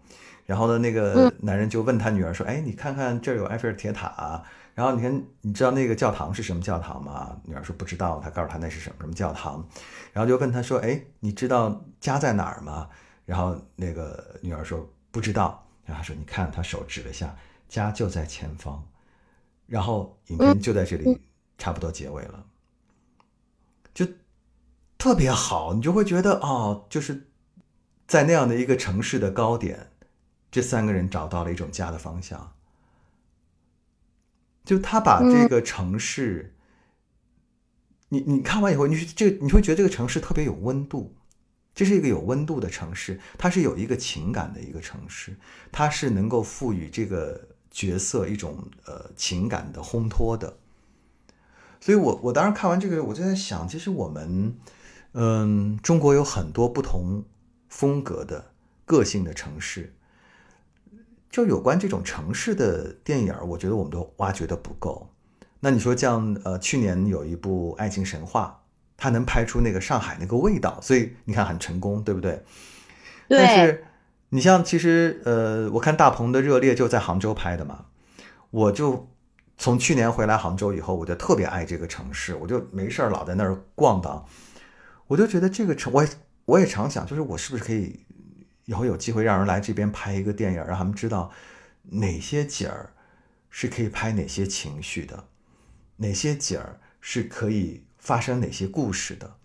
[0.47, 4.43] 然后呢，那个男人就问他女儿说：“哎，你看看这儿有埃菲尔铁塔，
[4.73, 9.63] 然后你看，你知道那个教堂是什么教堂吗？”女儿说：“不知道。”他告诉他那是什么什么教堂。
[10.11, 12.89] 然后就问他说：“哎，你知道家在哪儿吗？”
[13.25, 17.35] 然后那个女儿说：“不知道。”然后他说：“你看，他手指了一下。”
[17.67, 18.81] 家就在前方，
[19.65, 21.19] 然后影片就在这里
[21.57, 22.45] 差不多结尾了，
[23.93, 24.07] 就
[24.97, 27.27] 特别好，你就会觉得哦，就是
[28.07, 29.91] 在那样的一个城市的高点，
[30.57, 32.51] 这三个人找到了一种家的方向。
[34.65, 36.55] 就他把这个城市，
[38.09, 41.15] 你你看完以后，你这你会觉得这个城市特别有温度。
[41.75, 45.37] 这是一个有温度的城市，它是有一个情感的一个城市，
[45.71, 47.49] 它是能够赋予这个。
[47.69, 50.57] 角色一种呃情感的烘托的，
[51.79, 54.57] 所以我我当时看完这个，我就在想，其实我们
[55.11, 57.23] 嗯，中国有很多不同
[57.69, 58.53] 风格的
[58.83, 59.93] 个性的城市，
[61.29, 65.09] 就有关这种城市的电影，我觉得我们都挖掘的不够。
[65.59, 68.61] 那你说像呃，去年有一部《爱情神话》，
[68.97, 72.43] 它能拍出那个上海那个味道，所以你看很成功，对不对？
[73.27, 73.37] 对。
[73.37, 73.83] 但是。
[74.29, 77.85] 你像其实，呃，我看大鹏的《热烈》就在杭州拍的嘛，
[78.51, 79.07] 我就
[79.57, 84.25] 从去年回来杭州以后，我就特别爱这个城市，我就没事儿老在那儿逛荡，
[85.07, 86.09] 我就觉得这个城，我也
[86.43, 88.01] 我也常想，就是我是不是可以
[88.67, 91.31] 以后有机会让人来这边拍一个电影，让他们知道
[91.83, 92.93] 哪些景儿
[93.49, 95.29] 是可以拍哪些情绪的，
[95.95, 99.37] 哪些景儿是可以发生哪些故事的。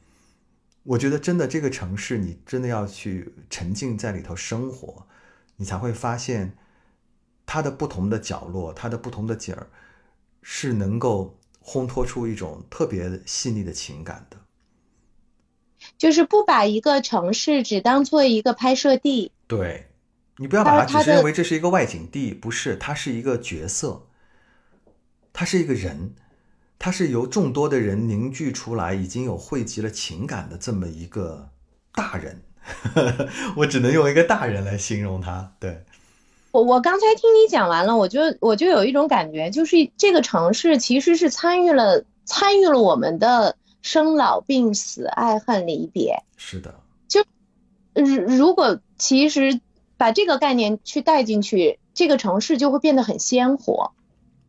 [0.82, 5.06] 我觉得真的，这个城市你真的要去沉浸在里头生活，
[5.54, 6.58] 你才会发现
[7.46, 9.68] 它的不同的角落，它的不同的景儿，
[10.42, 14.41] 是能够烘托出一种特别细腻的情感的。
[15.98, 19.30] 就是不把一个城市只当做一个拍摄地。
[19.46, 19.86] 对，
[20.38, 24.06] 你不要把它只是认为这是一个外景地，不是，它是一个角色，
[25.32, 26.14] 他是一个人，
[26.78, 31.50] 他是由众多的人凝聚出来，已经有汇集了情感的这么一个
[31.94, 32.42] 大人。
[33.56, 35.52] 我只能用一个大人来形容他。
[35.58, 35.84] 对，
[36.52, 46.22] 我我刚才听你讲完了，我就我就有一种感觉，就是这个城市其实是参与了参与了我们的生老病死、爱恨离别。
[46.36, 46.74] 是的，
[47.08, 47.24] 就
[47.94, 49.60] 如如果其实
[49.96, 53.92] 把这个概念去带进去，这个城市就会变得很鲜活。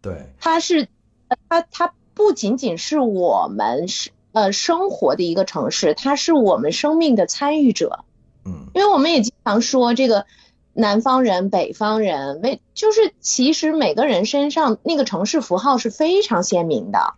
[0.01, 0.87] 对，它是，
[1.27, 8.05] 呃它它不仅仅是我们是呃生活的一个城市，它是我们生命的参与者。
[8.45, 10.25] 嗯，因为我们也经常说这个
[10.73, 17.13] 南方人、北方人，为就是其实每个人身上那个城市符号是非常鲜明的。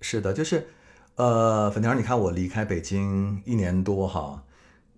[0.00, 0.68] 是的，就是，
[1.16, 4.42] 呃，粉条儿，你看我离开北京一年多哈，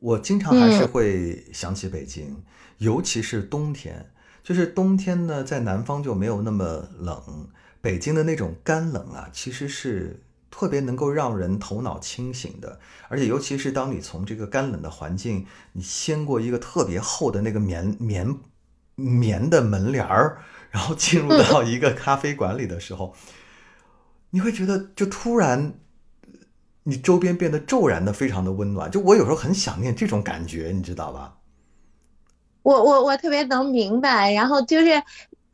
[0.00, 2.42] 我经常还是嗯会想起北京，
[2.78, 4.10] 尤其是冬天。
[4.42, 7.48] 就是冬天呢，在南方就没有那么冷，
[7.80, 12.78] 北京的那种干冷啊，其实是特别能够让人头脑清醒的。
[13.08, 18.38] 而且，尤其是当你从这个干冷的环境，你掀过一个特别厚的那个棉棉
[18.94, 20.38] 棉的门帘儿，
[20.70, 23.16] 然后进入到一个咖啡馆里的时候，
[24.30, 25.74] 你会觉得就突然，
[26.88, 28.88] 你周边变得骤然的非常的温暖。
[28.88, 31.34] 就我有时候很想念这种感觉，你知道吧？
[32.62, 35.02] 我我我特别能明白，然后就是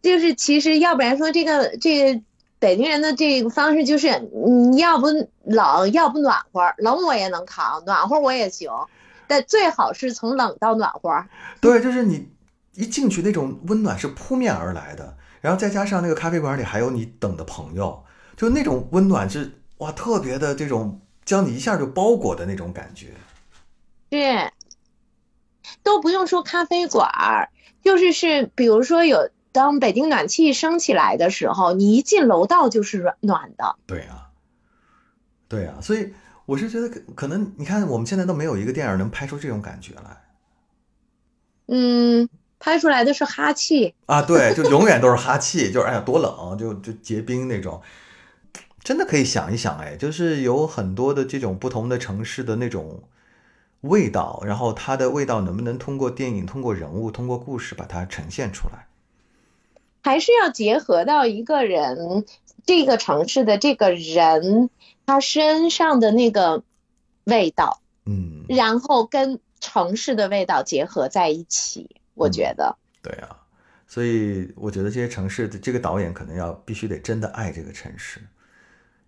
[0.02, 2.22] 就是其实要不然说这个这个
[2.58, 5.06] 北京人的这个方式就是，你要不
[5.44, 8.70] 冷，要不暖和，冷我也能扛，暖和我也行，
[9.26, 11.24] 但最好是从冷到暖和。
[11.60, 12.28] 对，就是你
[12.74, 18.04] 一进去那种温暖是扑面而来的，然后再加上那个咖啡馆里还有你等的朋友，
[18.36, 23.08] 就那种温暖是哇特别的这种将你一下就包裹的那种感觉。
[24.10, 24.52] 是，
[25.82, 27.50] 都不用说咖啡馆儿，
[27.82, 33.76] 就是是，比如说有当北京暖气升起来的时候，你一进楼道就是暖暖的。
[33.86, 34.30] 对啊，
[35.48, 36.12] 对啊，所以
[36.46, 40.22] 我是觉得可可能你看我们现在都没有一个电影能拍出这种感觉来。
[41.68, 43.94] 嗯，拍出来的是哈气。
[44.06, 47.80] 啊，对，就永远都是哈气，就是哎呀多冷，就就结冰那种。
[48.82, 53.02] 真的可以想一想，哎，就是有很多的这种不同的城市的那种
[53.82, 58.86] 味道，然后它的味道能不能通过电影、通过人物、通过故事把它呈现出来？
[60.02, 62.24] 还是要结合到一个人
[62.66, 64.68] 这个城市的这个人
[65.06, 66.64] 他身上的那个
[67.24, 71.96] 味道，嗯，然后跟城市的味道结合在一起。
[72.14, 73.36] 我觉得，对啊，
[73.86, 78.20] 所以我觉得这些城市的这个导演可能要必须得真的爱这个城市，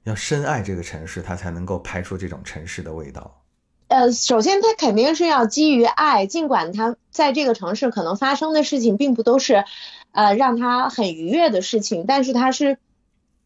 [0.04, 3.42] 要深爱这个城市，他才能够拍出这种城市的味道。
[3.88, 9.64] 呃，首先他肯定是要基于爱，尽管他在这个城市可能发生的事情并不都是，
[10.12, 12.78] 呃，让他很愉悦的事情，但是他是，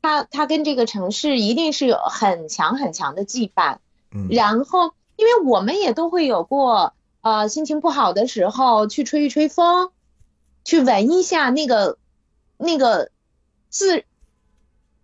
[0.01, 3.79] 他他跟这个城市一定是有很强很强的羁绊。
[4.13, 9.91] 嗯，然后，因为我们也都会有过，呃，心情不好的时候去吹一吹风，
[10.65, 11.99] 去闻一下那个
[12.57, 13.11] 那个
[13.69, 14.05] 自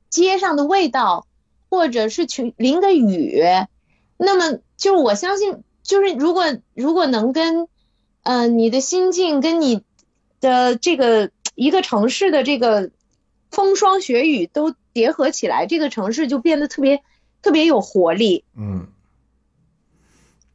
[0.08, 1.26] 街上的味道，
[1.74, 3.42] 或者是去淋个雨。
[4.16, 6.44] 那么，就是我相信，就是如果
[6.74, 7.68] 如果能跟，
[8.22, 9.82] 嗯，你的心境跟你
[10.40, 12.90] 的这个一个城市的这个
[13.50, 17.02] 风霜雪雨都结合起来，这个城市就变得特别
[17.42, 18.44] 特别有活力。
[18.56, 18.86] 嗯，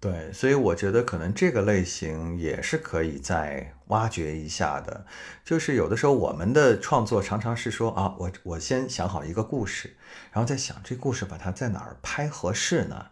[0.02, 5.06] 对，所以我觉得可能这个类型也是可以再挖掘一下的。
[5.43, 9.97] 就是有的时候我们的创作常常是说啊，我我先想好一个故事，
[10.32, 13.08] 然后再想这故事把它在哪儿拍合适呢？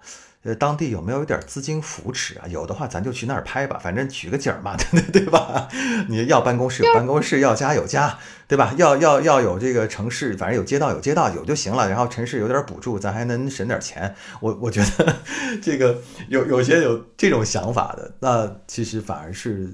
[0.47, 2.47] 呃，当地有没有一点资金扶持啊？
[2.47, 5.67] 有的话，咱就去那儿拍吧，反正取个景嘛， 对对吧？
[6.07, 8.17] 你要办公室有办公室，要家有家，
[8.47, 8.73] 对吧？
[8.77, 11.89] 要要要有这个城市，反正有街道有街道有就行了。
[11.89, 14.15] 然后城市有点补助，咱还能省点钱。
[14.39, 15.17] 我我觉得
[15.61, 19.69] 这个有有些有这种想法的，那其实反而是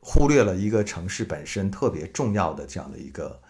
[0.00, 3.40] 忽略了一个城市本身特别重要的这样的一个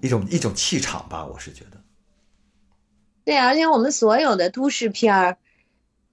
[0.00, 1.26] 一种一种气场吧。
[1.26, 1.76] 我是觉得，
[3.26, 5.36] 对，而且我们所有的都市片儿，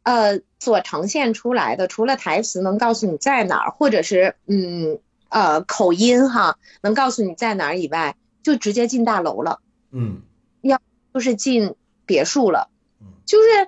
[0.01, 4.99] 呃，所呈现出来的，除了台词能告诉你在哪儿，或者是嗯
[5.29, 9.61] 呃口音哈能告诉你在哪儿以外，就直接进大楼了，
[9.91, 10.23] 嗯
[10.61, 10.81] 要
[11.13, 11.75] 就是进
[12.07, 13.67] 别墅了嗯，就是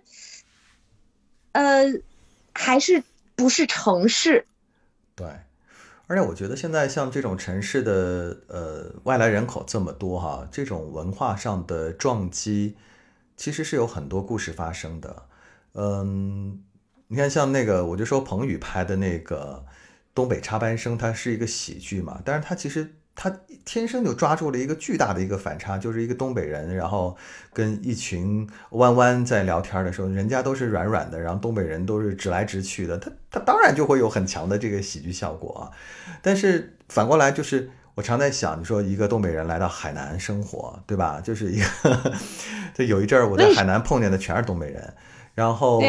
[1.52, 2.02] 呃
[2.52, 3.04] 还是
[3.36, 4.48] 不是城市？
[5.16, 5.28] 对。
[6.08, 12.76] 而且我觉得现在像这种城市的呃外来人口这么多哈，这种文化上的撞击，
[13.38, 15.24] 其实是有很多故事发生的。
[15.74, 16.62] 嗯，
[17.08, 19.66] 你看像那个，我就说彭宇拍的那个
[20.14, 22.96] 《东北插班生》，它是一个喜剧嘛，但是它其实。
[23.18, 23.34] 他
[23.64, 27.16] 天生就抓住了一个巨大的一个反差，就是一个东北人，然后
[27.54, 35.72] 跟一群弯弯在聊天的时候，人家都是软软的，然后东北人都是直来直去的，他他当然就会有很强的这个喜剧效果啊。
[36.22, 41.20] 但是反过来就是，我常在想，你说一个东北人来到海南生活，对吧？
[41.22, 42.14] 就是一个，
[42.76, 44.94] 就有一阵儿我在海南碰见的全是东北人，
[45.34, 45.82] 然后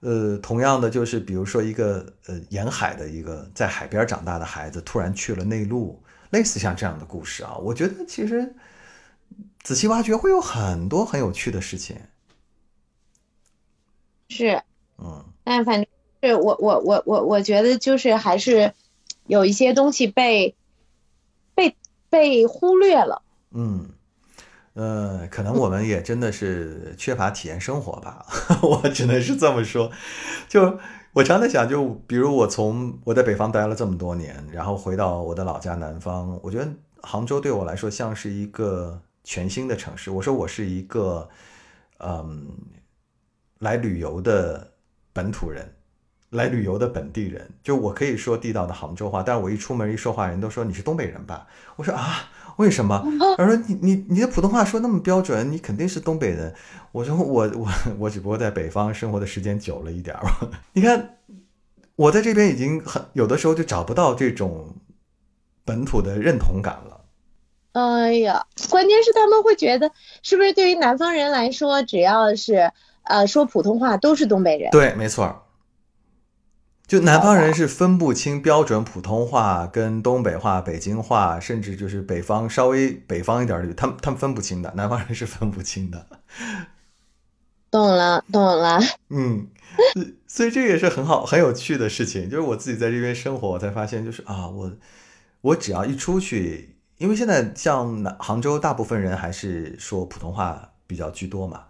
[0.00, 6.02] 呃，同样的就是比如说一个呃沿海的一个在海边长大的孩子，突然去了内陆。
[6.30, 8.54] 类似像这样的故事啊，我觉得其实
[9.62, 11.96] 仔细挖掘会有很多很有趣的事情。
[14.28, 14.62] 是，
[14.98, 15.86] 嗯，但反正
[16.22, 18.74] 是我我我我我觉得就是还是
[19.26, 20.54] 有一些东西被
[22.10, 23.22] 被忽略了。
[23.52, 23.90] 嗯，
[24.74, 28.26] 呃，可能我们也真的是缺乏体验生活吧，
[28.62, 29.90] 我只能是这么说，
[30.48, 30.78] 就。
[31.14, 36.68] 我常在想，就比如我从我在北方待了这么多年，然后回到我的老家南方，我觉得
[37.00, 40.12] 杭州对我来说像是一个全新的城市。
[40.12, 41.28] 我说我是一个，
[41.98, 42.46] 嗯，
[43.58, 44.74] 来旅游的
[45.12, 45.74] 本土人，
[46.30, 51.46] 来旅游的本地人，就我可以说地道的杭州话，但是我一出门一说话，人都说你是东北人吧？
[51.76, 52.30] 我说啊。
[52.58, 53.00] 为什么？
[53.36, 56.52] 他说你你你的普通话说那么标准，你肯定是东北人。
[56.90, 57.68] 我说我我
[58.00, 60.26] 我只不过在北方生活的时间久了一点儿。
[60.74, 61.18] 你看，
[61.94, 64.74] 我在这边已经很有的时候就找不到这种
[65.64, 67.00] 本土的认同感了。
[67.74, 69.92] 哎呀，关键是他们会觉得，
[70.24, 72.72] 是不是对于南方人来说，只要是
[73.04, 74.72] 呃说普通话都是东北人？
[74.72, 75.44] 对，没错。
[76.88, 84.72] 就南方人是分不清标准普通话跟东北话、北京话，甚至就是北方稍微北方一点的，他们他们分不清的。
[84.74, 86.06] 南方人是分不清的。
[87.70, 88.80] 懂了，懂了。
[89.10, 89.48] 嗯，
[90.26, 92.30] 所以这也是很好、很有趣的事情。
[92.30, 94.72] 就是我自己在这边生活，我才发现，就是啊，我
[95.42, 101.64] 我只要一出去，因为现在像南杭州，大部分人还是说普通话比较居多嘛，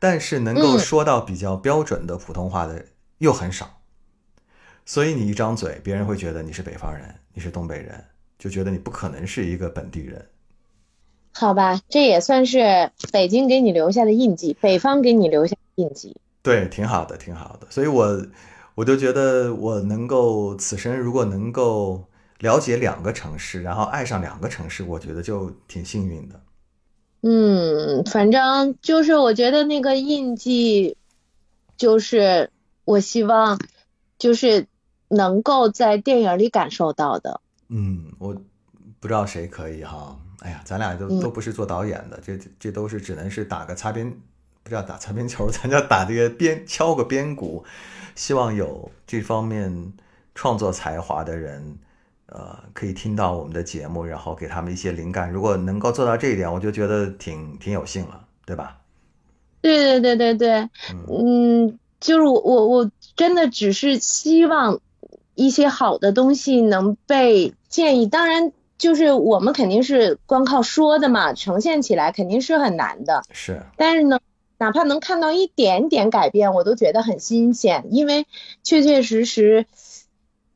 [0.00, 2.86] 但是能够说到比较标准的普通话的
[3.18, 3.82] 又很少。
[4.86, 8.04] 所以你一张嘴，别人会觉得你是北方人，你是东北人，
[8.38, 10.22] 就觉得你不可能是一个本地人。
[11.32, 16.14] 好吧，这也算是北京给你留下的印记，北方给你留下印记。
[16.42, 17.66] 对，挺好的，挺好的。
[17.70, 18.26] 所以我
[18.74, 22.04] 我就觉得我能够此生如果能够
[22.40, 26.40] 了解两个城市，然后爱上两个城市，我觉得就挺幸运的。
[27.22, 30.98] 嗯，反正就是我觉得那个印记，
[31.78, 32.50] 就是
[32.84, 33.58] 我希望
[34.18, 34.66] 就是。
[35.14, 38.34] 能够在电影里感受到的，嗯，我
[39.00, 40.16] 不知道谁可以哈。
[40.40, 44.14] 哎呀，咱俩都都不是做导演的，这这都是只能是打个擦边，
[44.62, 47.64] 不叫打擦边球，咱叫打这个边敲个边鼓。
[48.14, 49.94] 希望有这方面
[50.34, 51.78] 创作才华的人，
[52.26, 55.30] 呃，可以听到我们的节目，然后给他们一些灵感。
[55.32, 58.76] 如果能够做到这一点，我就觉得挺挺有幸了，对吧？
[59.62, 60.68] 对对对对对，
[61.08, 64.78] 嗯，就是我我我真的只是希望。
[65.34, 73.22] 一些好的东西能被建议，当然就是我们肯定是光靠说的嘛，呈现起来肯定是很难的。
[73.32, 74.20] 是，但是呢，
[74.58, 78.26] 哪怕能看到一点点改变，我都觉得很新鲜，因为
[78.62, 79.66] 确确实实，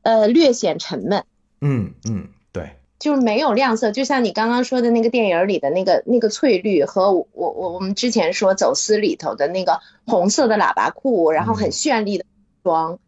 [0.01, 1.23] 呃，略显沉闷。
[1.61, 12.25] 嗯嗯，对，就是没有亮色，就像你刚刚说的那个电影里的那个那个翠绿，和我我我们之前说走私里头的那个红色的喇叭裤，然后很绚丽的
[12.63, 12.99] 妆，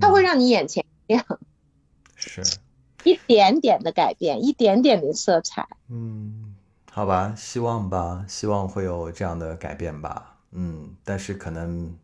[0.00, 0.84] 它会让你眼前。
[1.06, 1.24] 亮，
[2.16, 2.42] 是
[3.04, 5.68] 一点点的改变，一点点的色彩。
[5.88, 6.54] 嗯，
[6.90, 10.38] 好吧，希望吧，希望会有这样的改变吧。
[10.52, 11.96] 嗯，但是可能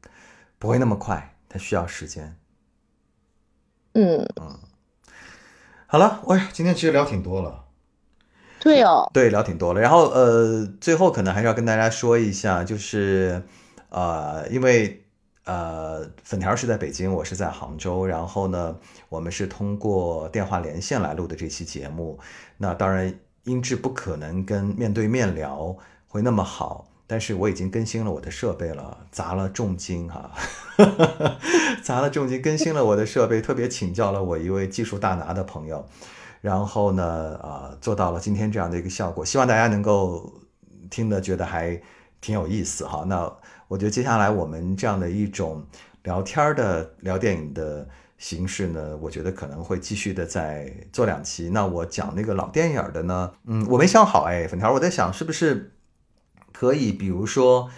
[0.59, 2.37] 不会那么快，它需要时间。
[3.95, 4.59] 嗯嗯，
[5.87, 7.65] 好了，哎呀，今天其实聊挺多了。
[8.61, 9.81] 对哦，对，聊挺多了。
[9.81, 13.43] 然后呃，最后可能还是要跟大家说一下，就是
[13.89, 15.02] 呃，因为。
[15.45, 18.07] 呃，粉条是在北京，我是在杭州。
[18.07, 18.77] 然后呢，
[19.09, 22.17] 我们是通过电话连线来录的这期节目。
[22.59, 23.13] 那当然
[23.45, 30.31] 音质不可能跟面对面聊会那么好，但是我已经更新了我的设备了，砸了重金哈，
[31.83, 35.85] 砸了重金更新了我的设备，特别请教了我一位技术大拿的朋友，
[36.41, 37.05] 然后呢，
[37.43, 39.25] 呃，做到了今天这样的一个效果。
[39.25, 40.33] 希望大家能够
[40.89, 41.83] 听得觉得还
[42.21, 43.05] 挺有意思哈。
[43.09, 43.33] 那。
[43.73, 45.67] 我觉得接下来我们这样的一种
[46.03, 47.89] 聊天的聊电影的
[48.19, 51.49] 形式呢，我觉得可能会继续的再做两期。
[51.49, 55.73] 那我讲那个老电影的呢，嗯，我没想好哎，粉条，我在想是不是
[56.53, 57.71] 可以，比如说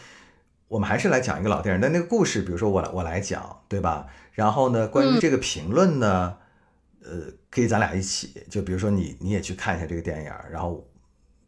[0.67, 4.09] 我们还是来讲一个老电影，但那个故事，比如说我来我来讲，对吧？
[4.33, 6.37] 然后呢，关于这个评论呢，
[7.05, 10.85] 呃，可以咱俩一起，就比如说你你也去看一下这个电影，然后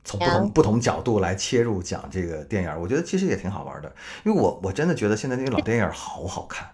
[0.06, 3.92] 从不同不同角度来切入讲这个电影，我觉得其实也挺好玩的，
[4.24, 6.66] 因为我我真的觉得现在那个老电影好好看。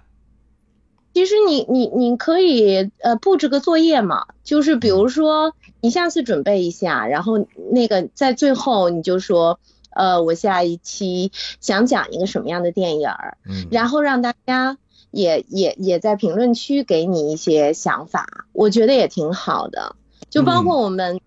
[1.14, 9.58] 其实你你你可以呃布置个作业嘛，就是比如说你下次准备一下，然后那个在最后你就说。
[9.94, 14.78] 呃，我下一期想讲一个什么样的电影儿，嗯，然后让大家
[15.10, 19.94] 也也也在评论区给你一些想法，我觉得也挺好的。
[20.30, 21.20] 就包括我们，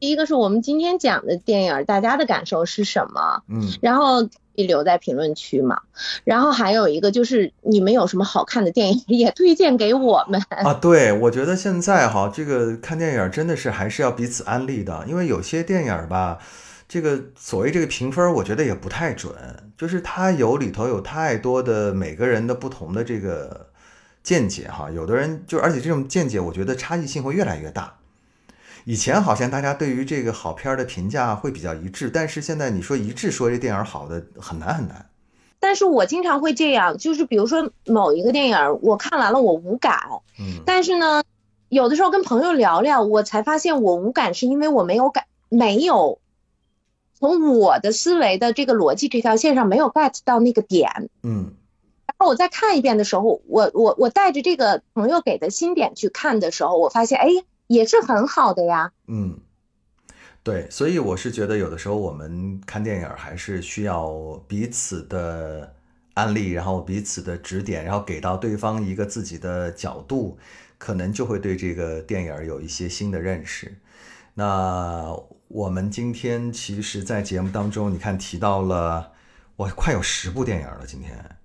[0.00, 3.42] 第一个是我们今天讲的电影，大家的感受是什么？
[3.48, 5.82] 嗯，然后留在评论区嘛。
[6.24, 10.74] 然后还有一个就是你们有什么好看的电影也推荐给我们啊。
[10.74, 16.38] 对，我觉得现在哈，这个看电影真的是还是要彼此安利的，因为有些电影吧。
[16.88, 19.32] 这个所谓这个评分，我觉得也不太准，
[19.78, 23.68] 就是它有里头有太多的每个人的不同的这个
[24.24, 27.99] 见解哈，有的人就而且这种见解，我觉得差异性会越来越大。
[28.84, 35.06] 以前好像大家对于这个好片的评价会比较一致，但是现在你说一致说这电影好的很难很难。
[35.58, 39.98] 但是我经常会这样，就是比如说某一个电影我看完了我无感，
[40.38, 41.22] 嗯，但是呢，
[41.68, 46.18] 有的时候跟朋友聊聊，我才发现我无感是因为我没有感没有。
[47.18, 51.52] 从我的思维的这个逻辑这条线上没有 get 到那个点，嗯，
[52.06, 57.28] 然后我再看一遍的时候，我我我带着这个朋友给的新点去看的时候，我发现哎
[57.70, 58.92] 也是很好的呀。
[59.06, 59.38] 嗯，
[60.42, 64.10] 对，所以我是觉得有的时候我们看电影还是需要
[64.46, 65.74] 彼此的
[66.14, 70.38] 案例，然后彼此的指点，然后给到对方一个自己的角度，
[70.78, 73.78] 可能就会对这个电影有一些新的认识。
[74.34, 75.16] 那。
[75.50, 79.10] 我们今天其实，在节目当中，你看提到了，
[79.56, 80.86] 我快有十部电影了。
[80.86, 81.38] 今天，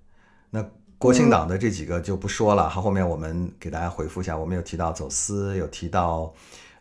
[0.50, 0.64] 那
[0.98, 4.36] 国庆档的这几个就不说了，哈，后面我们给大家回复一下。
[4.36, 6.32] 我们有提到走私，有提到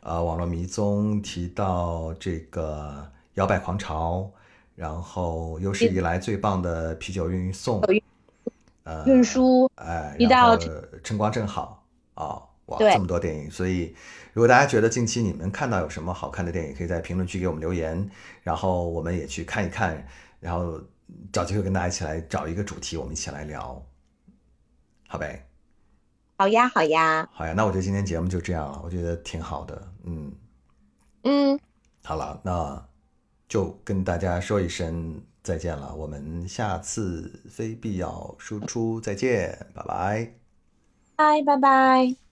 [0.02, 4.30] 呃网络迷踪，提到这个摇摆狂潮，
[4.76, 7.82] 然后有史以来最棒的啤酒运送，
[8.84, 10.58] 呃运输，哎，然后
[11.04, 11.84] 春光正好
[12.14, 12.42] 啊。
[12.68, 13.94] 哇，这么多电影，所以
[14.34, 18.10] 如果大家觉得近期你们看到有什么好看的电影，可以在评论区给我们留言，
[18.42, 20.04] 然后我们也去看一看，
[20.40, 20.82] 然后
[21.32, 23.80] 找机会跟大家一起来找一个主题，我们一起来聊，
[25.08, 25.48] 好呗？
[26.38, 27.54] 好呀，好呀，好呀。
[27.54, 30.32] 那我觉得今天节目就这样了，我觉得挺好的，嗯
[31.24, 31.60] 嗯，
[32.04, 32.88] 好了，那
[33.48, 40.34] 就跟大家说一声再见了，我们下次非必要输出再见，拜拜，
[41.16, 42.06] 拜拜拜。
[42.06, 42.25] 嗯。